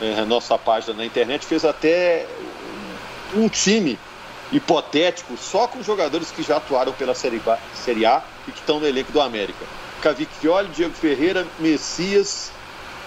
é, 0.00 0.24
nossa 0.24 0.58
página 0.58 0.94
na 0.94 1.04
internet, 1.04 1.44
fez 1.44 1.64
até 1.64 2.26
um 3.34 3.48
time 3.48 3.98
hipotético 4.52 5.36
só 5.36 5.66
com 5.66 5.82
jogadores 5.82 6.30
que 6.30 6.42
já 6.42 6.56
atuaram 6.56 6.92
pela 6.92 7.14
Série, 7.14 7.38
ba, 7.38 7.58
série 7.74 8.06
A 8.06 8.22
e 8.46 8.52
que 8.52 8.60
estão 8.60 8.80
no 8.80 8.86
elenco 8.86 9.12
do 9.12 9.20
América. 9.20 9.64
Cavicchioli, 10.02 10.68
Diego 10.68 10.94
Ferreira, 10.94 11.46
Messias, 11.58 12.50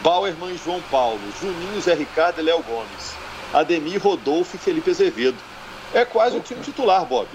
Bauerman 0.01 0.53
e 0.53 0.57
João 0.63 0.81
Paulo, 0.89 1.19
Juninho, 1.39 1.81
Zé 1.81 1.93
Ricardo 1.93 2.39
e 2.39 2.43
Léo 2.43 2.63
Gomes, 2.63 3.13
Ademir, 3.53 4.01
Rodolfo 4.01 4.55
e 4.55 4.59
Felipe 4.59 4.89
Azevedo. 4.89 5.37
É 5.93 6.05
quase 6.05 6.37
o 6.37 6.41
time 6.41 6.61
titular, 6.61 7.05
Bob. 7.05 7.27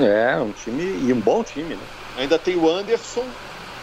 É, 0.00 0.36
um 0.38 0.52
time 0.52 0.82
e 1.08 1.12
um 1.12 1.20
bom 1.20 1.44
time, 1.44 1.74
né? 1.74 1.82
Ainda 2.18 2.38
tem 2.38 2.56
o 2.56 2.68
Anderson, 2.68 3.24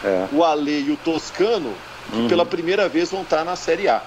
é. 0.04 0.26
o 0.32 0.44
Ale 0.44 0.86
e 0.88 0.90
o 0.90 0.96
Toscano, 0.96 1.72
que 2.10 2.18
uhum. 2.18 2.28
pela 2.28 2.44
primeira 2.44 2.88
vez 2.88 3.10
vão 3.10 3.22
estar 3.22 3.44
na 3.44 3.56
Série 3.56 3.88
A. 3.88 4.02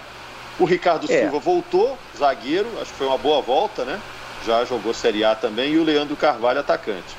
O 0.60 0.66
Ricardo 0.66 1.12
é. 1.12 1.22
Silva 1.22 1.40
voltou, 1.40 1.98
zagueiro, 2.18 2.68
acho 2.82 2.92
que 2.92 2.98
foi 2.98 3.08
uma 3.08 3.18
boa 3.18 3.42
volta, 3.42 3.84
né? 3.86 4.00
Já 4.46 4.64
jogou 4.66 4.94
Série 4.94 5.24
A 5.24 5.36
também, 5.36 5.74
e 5.74 5.78
o 5.78 5.84
Leandro 5.84 6.16
Carvalho, 6.16 6.60
atacante. 6.60 7.16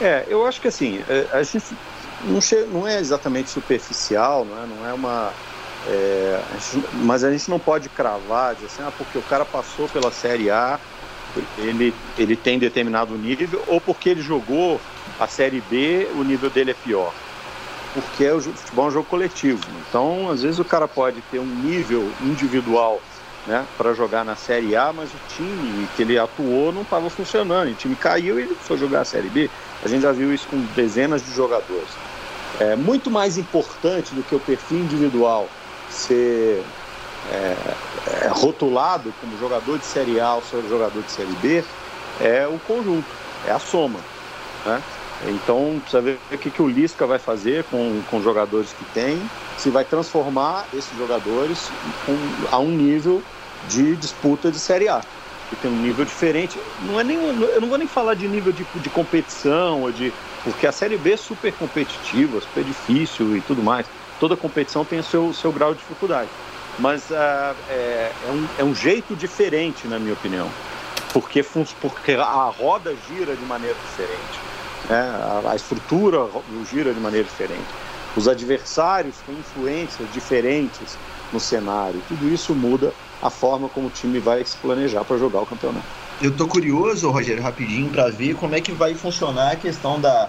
É, 0.00 0.24
eu 0.28 0.46
acho 0.46 0.60
que 0.60 0.68
assim, 0.68 1.02
é, 1.08 1.26
a 1.32 1.42
gente 1.42 1.64
não, 2.24 2.40
não 2.70 2.88
é 2.88 2.98
exatamente 2.98 3.50
superficial, 3.50 4.44
não 4.44 4.62
é, 4.62 4.66
não 4.66 4.88
é 4.88 4.92
uma. 4.92 5.32
É, 5.86 6.40
a 6.50 6.58
gente, 6.58 6.86
mas 6.94 7.24
a 7.24 7.32
gente 7.32 7.50
não 7.50 7.58
pode 7.58 7.88
cravar, 7.88 8.54
dizer 8.54 8.66
assim, 8.66 8.82
ah, 8.82 8.92
porque 8.96 9.18
o 9.18 9.22
cara 9.22 9.44
passou 9.44 9.88
pela 9.88 10.10
Série 10.12 10.50
A, 10.50 10.78
ele, 11.58 11.94
ele 12.16 12.36
tem 12.36 12.58
determinado 12.58 13.16
nível, 13.16 13.62
ou 13.66 13.80
porque 13.80 14.08
ele 14.10 14.22
jogou 14.22 14.80
a 15.18 15.26
Série 15.26 15.60
B, 15.60 16.08
o 16.14 16.22
nível 16.22 16.50
dele 16.50 16.70
é 16.72 16.74
pior. 16.74 17.12
Porque 17.94 18.28
o 18.30 18.40
futebol 18.40 18.86
é 18.86 18.88
um 18.88 18.90
jogo 18.90 19.08
coletivo. 19.08 19.62
Então, 19.88 20.30
às 20.30 20.42
vezes, 20.42 20.58
o 20.58 20.64
cara 20.64 20.88
pode 20.88 21.20
ter 21.30 21.38
um 21.38 21.46
nível 21.46 22.10
individual 22.22 23.02
né, 23.46 23.66
para 23.76 23.92
jogar 23.94 24.24
na 24.24 24.36
Série 24.36 24.76
A, 24.76 24.92
mas 24.92 25.10
o 25.10 25.18
time 25.28 25.88
que 25.96 26.02
ele 26.02 26.18
atuou 26.18 26.72
não 26.72 26.82
estava 26.82 27.10
funcionando. 27.10 27.70
O 27.70 27.74
time 27.74 27.96
caiu 27.96 28.38
e 28.38 28.42
ele 28.42 28.54
foi 28.54 28.76
jogar 28.78 29.00
a 29.00 29.04
Série 29.04 29.28
B. 29.28 29.50
A 29.84 29.88
gente 29.88 30.02
já 30.02 30.12
viu 30.12 30.32
isso 30.32 30.46
com 30.48 30.58
dezenas 30.74 31.24
de 31.24 31.32
jogadores. 31.32 31.90
É 32.60 32.76
muito 32.76 33.10
mais 33.10 33.38
importante 33.38 34.14
do 34.14 34.22
que 34.22 34.34
o 34.34 34.40
perfil 34.40 34.78
individual 34.78 35.48
ser 35.90 36.62
é, 37.30 37.56
é, 38.24 38.28
rotulado 38.28 39.12
como 39.20 39.38
jogador 39.38 39.78
de 39.78 39.84
Série 39.84 40.20
A 40.20 40.34
ou 40.34 40.42
jogador 40.68 41.02
de 41.02 41.10
Série 41.10 41.32
B 41.40 41.64
é 42.20 42.46
o 42.46 42.58
conjunto, 42.60 43.06
é 43.46 43.52
a 43.52 43.58
soma. 43.58 43.98
Né? 44.64 44.82
Então 45.28 45.78
precisa 45.80 46.02
ver 46.02 46.18
o 46.32 46.38
que, 46.38 46.50
que 46.50 46.62
o 46.62 46.68
Lisca 46.68 47.06
vai 47.06 47.18
fazer 47.18 47.64
com, 47.64 48.02
com 48.10 48.18
os 48.18 48.24
jogadores 48.24 48.72
que 48.72 48.84
tem, 48.86 49.20
se 49.56 49.70
vai 49.70 49.84
transformar 49.84 50.66
esses 50.74 50.96
jogadores 50.96 51.70
com, 52.04 52.16
a 52.50 52.58
um 52.58 52.70
nível 52.70 53.22
de 53.68 53.94
disputa 53.96 54.50
de 54.50 54.58
Série 54.58 54.88
A. 54.88 55.00
Que 55.48 55.56
tem 55.56 55.70
um 55.70 55.76
nível 55.76 56.04
diferente. 56.04 56.58
Não 56.82 56.98
é 56.98 57.04
nem, 57.04 57.16
eu 57.18 57.60
não 57.60 57.68
vou 57.68 57.78
nem 57.78 57.86
falar 57.86 58.14
de 58.14 58.26
nível 58.26 58.52
de, 58.52 58.64
de 58.74 58.88
competição, 58.88 59.82
ou 59.82 59.92
de, 59.92 60.12
porque 60.42 60.66
a 60.66 60.72
Série 60.72 60.96
B 60.96 61.12
é 61.12 61.16
super 61.16 61.52
competitiva, 61.52 62.40
super 62.40 62.64
difícil 62.64 63.36
e 63.36 63.40
tudo 63.42 63.62
mais. 63.62 63.86
Toda 64.18 64.36
competição 64.36 64.84
tem 64.84 65.00
o 65.00 65.04
seu, 65.04 65.32
seu 65.32 65.52
grau 65.52 65.74
de 65.74 65.80
dificuldade. 65.80 66.28
Mas 66.78 67.10
uh, 67.10 67.54
é, 67.68 68.10
é, 68.26 68.30
um, 68.30 68.48
é 68.58 68.64
um 68.64 68.74
jeito 68.74 69.14
diferente, 69.14 69.86
na 69.86 69.98
minha 69.98 70.14
opinião. 70.14 70.48
Porque, 71.12 71.44
porque 71.80 72.12
a 72.12 72.50
roda 72.58 72.96
gira 73.06 73.36
de 73.36 73.44
maneira 73.44 73.76
diferente 73.84 74.52
né? 74.88 75.00
a, 75.48 75.54
estrutura 75.54 76.28
gira 76.70 76.92
de 76.92 77.00
maneira 77.00 77.24
diferente. 77.24 77.66
Os 78.16 78.28
adversários 78.28 79.16
têm 79.26 79.34
influências 79.36 80.12
diferentes 80.12 80.98
no 81.32 81.40
cenário. 81.40 82.00
Tudo 82.08 82.28
isso 82.28 82.54
muda 82.54 82.92
a 83.22 83.30
forma 83.30 83.68
como 83.68 83.86
o 83.86 83.90
time 83.90 84.18
vai 84.18 84.44
se 84.44 84.56
planejar 84.56 85.04
para 85.04 85.16
jogar 85.16 85.40
o 85.40 85.46
campeonato. 85.46 85.86
Eu 86.20 86.36
tô 86.36 86.46
curioso, 86.46 87.10
Rogério, 87.10 87.42
rapidinho, 87.42 87.90
para 87.90 88.10
ver 88.10 88.34
como 88.36 88.54
é 88.54 88.60
que 88.60 88.72
vai 88.72 88.94
funcionar 88.94 89.52
a 89.52 89.56
questão 89.56 90.00
da, 90.00 90.28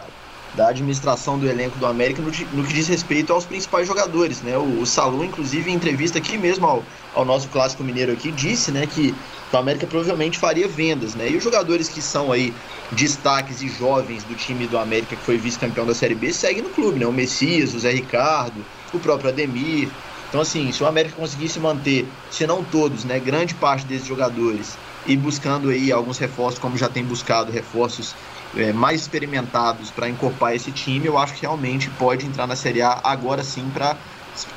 da 0.55 0.69
administração 0.69 1.39
do 1.39 1.47
elenco 1.47 1.77
do 1.79 1.85
América 1.85 2.21
no, 2.21 2.29
no 2.29 2.63
que 2.63 2.73
diz 2.73 2.87
respeito 2.87 3.33
aos 3.33 3.45
principais 3.45 3.87
jogadores, 3.87 4.41
né? 4.41 4.57
O, 4.57 4.81
o 4.81 4.85
Salom, 4.85 5.23
inclusive, 5.23 5.71
em 5.71 5.73
entrevista 5.73 6.19
aqui 6.19 6.37
mesmo 6.37 6.65
ao, 6.65 6.83
ao 7.15 7.25
nosso 7.25 7.47
clássico 7.49 7.83
mineiro 7.83 8.11
aqui, 8.11 8.31
disse, 8.31 8.71
né, 8.71 8.85
que 8.85 9.13
o 9.51 9.57
América 9.57 9.87
provavelmente 9.87 10.37
faria 10.37 10.67
vendas, 10.67 11.15
né? 11.15 11.29
E 11.29 11.37
os 11.37 11.43
jogadores 11.43 11.89
que 11.89 12.01
são 12.01 12.31
aí 12.31 12.53
destaques 12.91 13.61
e 13.61 13.67
jovens 13.67 14.23
do 14.23 14.35
time 14.35 14.67
do 14.67 14.77
América 14.77 15.15
que 15.15 15.23
foi 15.23 15.37
vice-campeão 15.37 15.85
da 15.85 15.95
Série 15.95 16.15
B 16.15 16.31
seguem 16.31 16.61
no 16.61 16.69
clube, 16.69 16.99
né? 16.99 17.05
O 17.07 17.13
Messias, 17.13 17.73
o 17.73 17.79
Zé 17.79 17.91
Ricardo, 17.91 18.63
o 18.93 18.99
próprio 18.99 19.29
Ademir. 19.29 19.89
Então, 20.29 20.41
assim, 20.41 20.71
se 20.71 20.81
o 20.81 20.87
América 20.87 21.15
conseguisse 21.15 21.59
manter, 21.59 22.07
se 22.31 22.47
não 22.47 22.63
todos, 22.63 23.05
né, 23.05 23.19
grande 23.19 23.53
parte 23.53 23.85
desses 23.85 24.07
jogadores 24.07 24.75
e 25.05 25.15
buscando 25.15 25.69
aí 25.69 25.91
alguns 25.91 26.17
reforços, 26.17 26.59
como 26.59 26.75
já 26.75 26.89
tem 26.89 27.03
buscado 27.03 27.51
reforços 27.51 28.15
é, 28.57 28.71
mais 28.71 29.01
experimentados 29.01 29.91
para 29.91 30.09
encorpar 30.09 30.53
esse 30.53 30.71
time, 30.71 31.05
eu 31.05 31.17
acho 31.17 31.33
que 31.33 31.41
realmente 31.41 31.89
pode 31.91 32.25
entrar 32.25 32.47
na 32.47 32.55
Série 32.55 32.81
A 32.81 32.99
agora 33.03 33.43
sim 33.43 33.69
para 33.73 33.97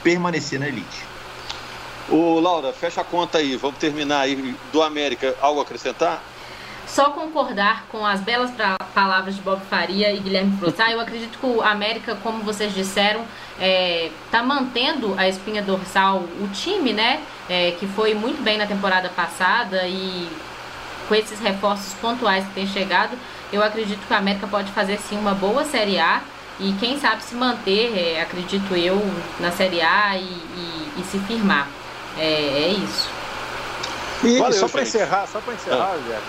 permanecer 0.02 0.59
na 0.59 0.68
elite. 0.68 1.04
O 2.09 2.38
Laura, 2.38 2.72
fecha 2.72 3.00
a 3.00 3.04
conta 3.04 3.38
aí, 3.38 3.56
vamos 3.56 3.78
terminar 3.78 4.20
aí 4.20 4.54
do 4.72 4.82
América. 4.82 5.35
Algo 5.40 5.61
a 5.61 5.62
acrescentar? 5.62 6.22
Só 6.87 7.11
concordar 7.11 7.87
com 7.90 8.06
as 8.06 8.20
belas 8.20 8.52
palavras 8.94 9.35
de 9.35 9.42
Bob 9.42 9.61
Faria 9.68 10.12
e 10.12 10.20
Guilherme 10.20 10.56
Frossar. 10.56 10.92
Eu 10.92 11.00
acredito 11.00 11.37
que 11.37 11.44
o 11.44 11.61
América, 11.61 12.16
como 12.22 12.44
vocês 12.44 12.72
disseram, 12.72 13.22
está 13.22 13.64
é, 13.64 14.11
tá 14.30 14.42
mantendo 14.42 15.14
a 15.18 15.28
espinha 15.28 15.62
dorsal, 15.62 16.18
o 16.40 16.48
time, 16.52 16.92
né? 16.92 17.20
É, 17.48 17.72
que 17.72 17.88
foi 17.88 18.14
muito 18.14 18.40
bem 18.40 18.56
na 18.56 18.66
temporada 18.66 19.09
passada 19.09 19.87
e 19.88 20.28
com 21.09 21.14
esses 21.14 21.40
reforços 21.40 21.94
pontuais 21.94 22.44
que 22.46 22.54
tem 22.54 22.66
chegado, 22.66 23.16
eu 23.57 23.62
acredito 23.62 24.07
que 24.07 24.12
o 24.12 24.16
América 24.16 24.47
pode 24.47 24.71
fazer 24.73 24.99
sim 24.99 25.19
uma 25.19 25.35
boa 25.35 25.64
Série 25.64 25.99
A 25.99 26.21
e 26.61 26.73
quem 26.75 26.99
sabe 26.99 27.23
se 27.23 27.35
manter, 27.35 27.97
é, 27.97 28.21
acredito 28.21 28.75
eu, 28.75 29.03
na 29.40 29.51
Série 29.51 29.81
A 29.81 30.16
e, 30.16 30.23
e, 30.23 30.92
e 30.99 31.05
se 31.11 31.19
firmar. 31.21 31.69
É, 32.19 32.25
é 32.25 32.69
isso. 32.69 33.11
E 34.23 34.38
Valeu, 34.38 34.59
só 34.59 34.69
para 34.69 34.83
encerrar, 34.83 35.27
só 35.27 35.40
para 35.40 35.55
encerrar, 35.55 35.95
ah. 35.95 36.21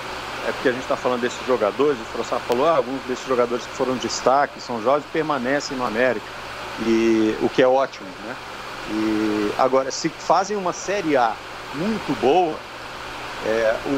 é 0.48 0.52
porque 0.52 0.70
a 0.70 0.72
gente 0.72 0.82
está 0.82 0.98
falando 0.98 1.22
desses 1.22 1.46
jogadores, 1.48 1.98
o 2.00 2.04
Frossar 2.06 2.40
falou, 2.42 2.68
ah, 2.68 2.76
alguns 2.76 3.02
desses 3.04 3.26
jogadores 3.26 3.66
que 3.66 3.72
foram 3.74 3.96
destaque, 3.96 4.60
são 4.60 4.82
jovens, 4.82 5.06
permanecem 5.14 5.78
no 5.78 5.86
América, 5.86 6.26
e, 6.86 7.38
o 7.42 7.50
que 7.50 7.62
é 7.62 7.68
ótimo, 7.68 8.08
né? 8.26 8.36
E 8.90 9.54
agora, 9.58 9.90
se 9.92 10.10
fazem 10.10 10.56
uma 10.58 10.74
Série 10.74 11.16
A 11.16 11.34
muito 11.76 12.20
boa, 12.20 12.58
é, 13.46 13.76
o, 13.86 13.90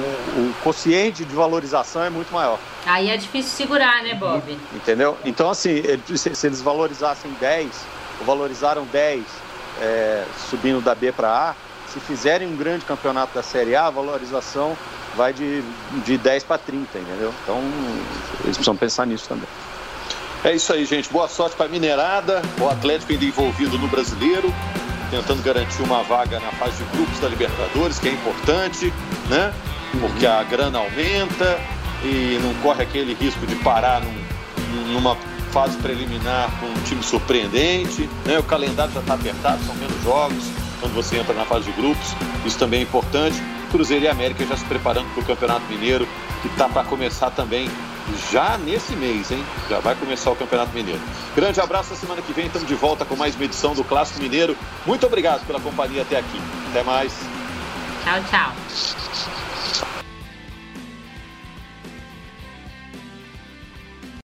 o 0.41 0.54
quociente 0.63 1.23
de 1.23 1.34
valorização 1.34 2.04
é 2.04 2.10
muito 2.10 2.34
maior. 2.34 2.60
Aí 2.86 3.10
é 3.10 3.17
difícil 3.17 3.52
segurar, 3.52 4.04
né, 4.04 4.13
Bob? 4.15 4.58
Entendeu? 4.73 5.17
Então, 5.23 5.49
assim, 5.49 5.82
se 6.15 6.47
eles 6.47 6.62
valorizassem 6.62 7.32
10, 7.39 7.69
ou 8.19 8.25
valorizaram 8.25 8.86
10 8.86 9.23
é, 9.82 10.25
subindo 10.49 10.82
da 10.82 10.93
B 10.93 11.12
para 11.12 11.30
A, 11.30 11.56
se 11.91 11.99
fizerem 11.99 12.47
um 12.47 12.56
grande 12.56 12.86
campeonato 12.86 13.34
da 13.34 13.41
Série 13.41 13.75
A, 13.75 13.88
a 13.88 13.89
valorização 13.89 14.78
vai 15.15 15.34
de, 15.34 15.63
de 16.06 16.17
10 16.17 16.43
para 16.43 16.58
30, 16.58 16.99
entendeu? 16.99 17.34
Então, 17.43 17.62
eles 18.43 18.58
precisam 18.58 18.75
pensar 18.75 19.08
nisso 19.08 19.28
também. 19.28 19.47
É 20.43 20.54
isso 20.54 20.71
aí, 20.71 20.86
gente. 20.86 21.12
Boa 21.12 21.28
sorte 21.28 21.56
para 21.56 21.65
a 21.65 21.69
Mineirada, 21.69 22.41
o 22.62 22.69
Atlético 22.69 23.12
ainda 23.12 23.25
envolvido 23.25 23.78
no 23.78 23.88
Brasileiro, 23.88 24.54
tentando 25.10 25.41
garantir 25.43 25.82
uma 25.82 26.04
vaga 26.04 26.39
na 26.39 26.52
fase 26.52 26.84
de 26.84 26.89
grupos 26.91 27.19
da 27.19 27.28
Libertadores, 27.28 28.00
que 28.00 28.10
é 28.10 28.12
importante, 28.12 28.93
né? 29.30 29.54
Porque 30.00 30.26
a 30.26 30.43
grana 30.43 30.80
aumenta 30.80 31.60
e 32.04 32.39
não 32.41 32.54
corre 32.62 32.84
aquele 32.84 33.13
risco 33.13 33.45
de 33.45 33.56
parar 33.56 34.02
num, 34.02 34.93
numa 34.93 35.17
fase 35.52 35.78
preliminar 35.78 36.50
com 36.60 36.67
um 36.67 36.84
time 36.84 37.04
surpreendente, 37.04 38.10
né? 38.26 38.39
O 38.39 38.43
calendário 38.43 38.93
já 38.93 39.00
está 39.00 39.13
apertado, 39.15 39.63
são 39.65 39.76
menos 39.76 40.04
jogos 40.04 40.43
quando 40.80 40.93
você 40.93 41.17
entra 41.17 41.34
na 41.34 41.45
fase 41.45 41.65
de 41.65 41.72
grupos, 41.74 42.15
isso 42.45 42.58
também 42.58 42.80
é 42.80 42.84
importante. 42.84 43.41
Cruzeiro 43.69 44.06
e 44.06 44.08
América 44.08 44.45
já 44.45 44.58
se 44.58 44.65
preparando 44.65 45.08
para 45.13 45.22
o 45.22 45.26
Campeonato 45.26 45.65
Mineiro, 45.69 46.08
que 46.41 46.48
está 46.48 46.67
para 46.67 46.84
começar 46.84 47.30
também 47.32 47.69
já 48.32 48.58
nesse 48.58 48.95
mês, 48.95 49.32
hein? 49.32 49.43
Já 49.69 49.80
vai 49.80 49.95
começar 49.95 50.32
o 50.32 50.36
Campeonato 50.36 50.74
Mineiro. 50.74 51.02
Grande 51.36 51.60
abraço, 51.60 51.91
na 51.91 51.95
semana 51.95 52.22
que 52.22 52.34
vem 52.34 52.48
estamos 52.48 52.67
de 52.67 52.76
volta 52.76 53.06
com 53.06 53.15
mais 53.15 53.36
uma 53.36 53.45
edição 53.45 53.74
do 53.74 53.84
Clássico 53.84 54.22
Mineiro. 54.22 54.56
Muito 54.86 55.06
obrigado 55.06 55.45
pela 55.45 55.60
companhia 55.60 56.02
até 56.02 56.17
aqui. 56.17 56.41
Até 56.69 56.84
mais. 56.84 57.13
Tchau, 58.04 58.22
tchau. 58.30 60.09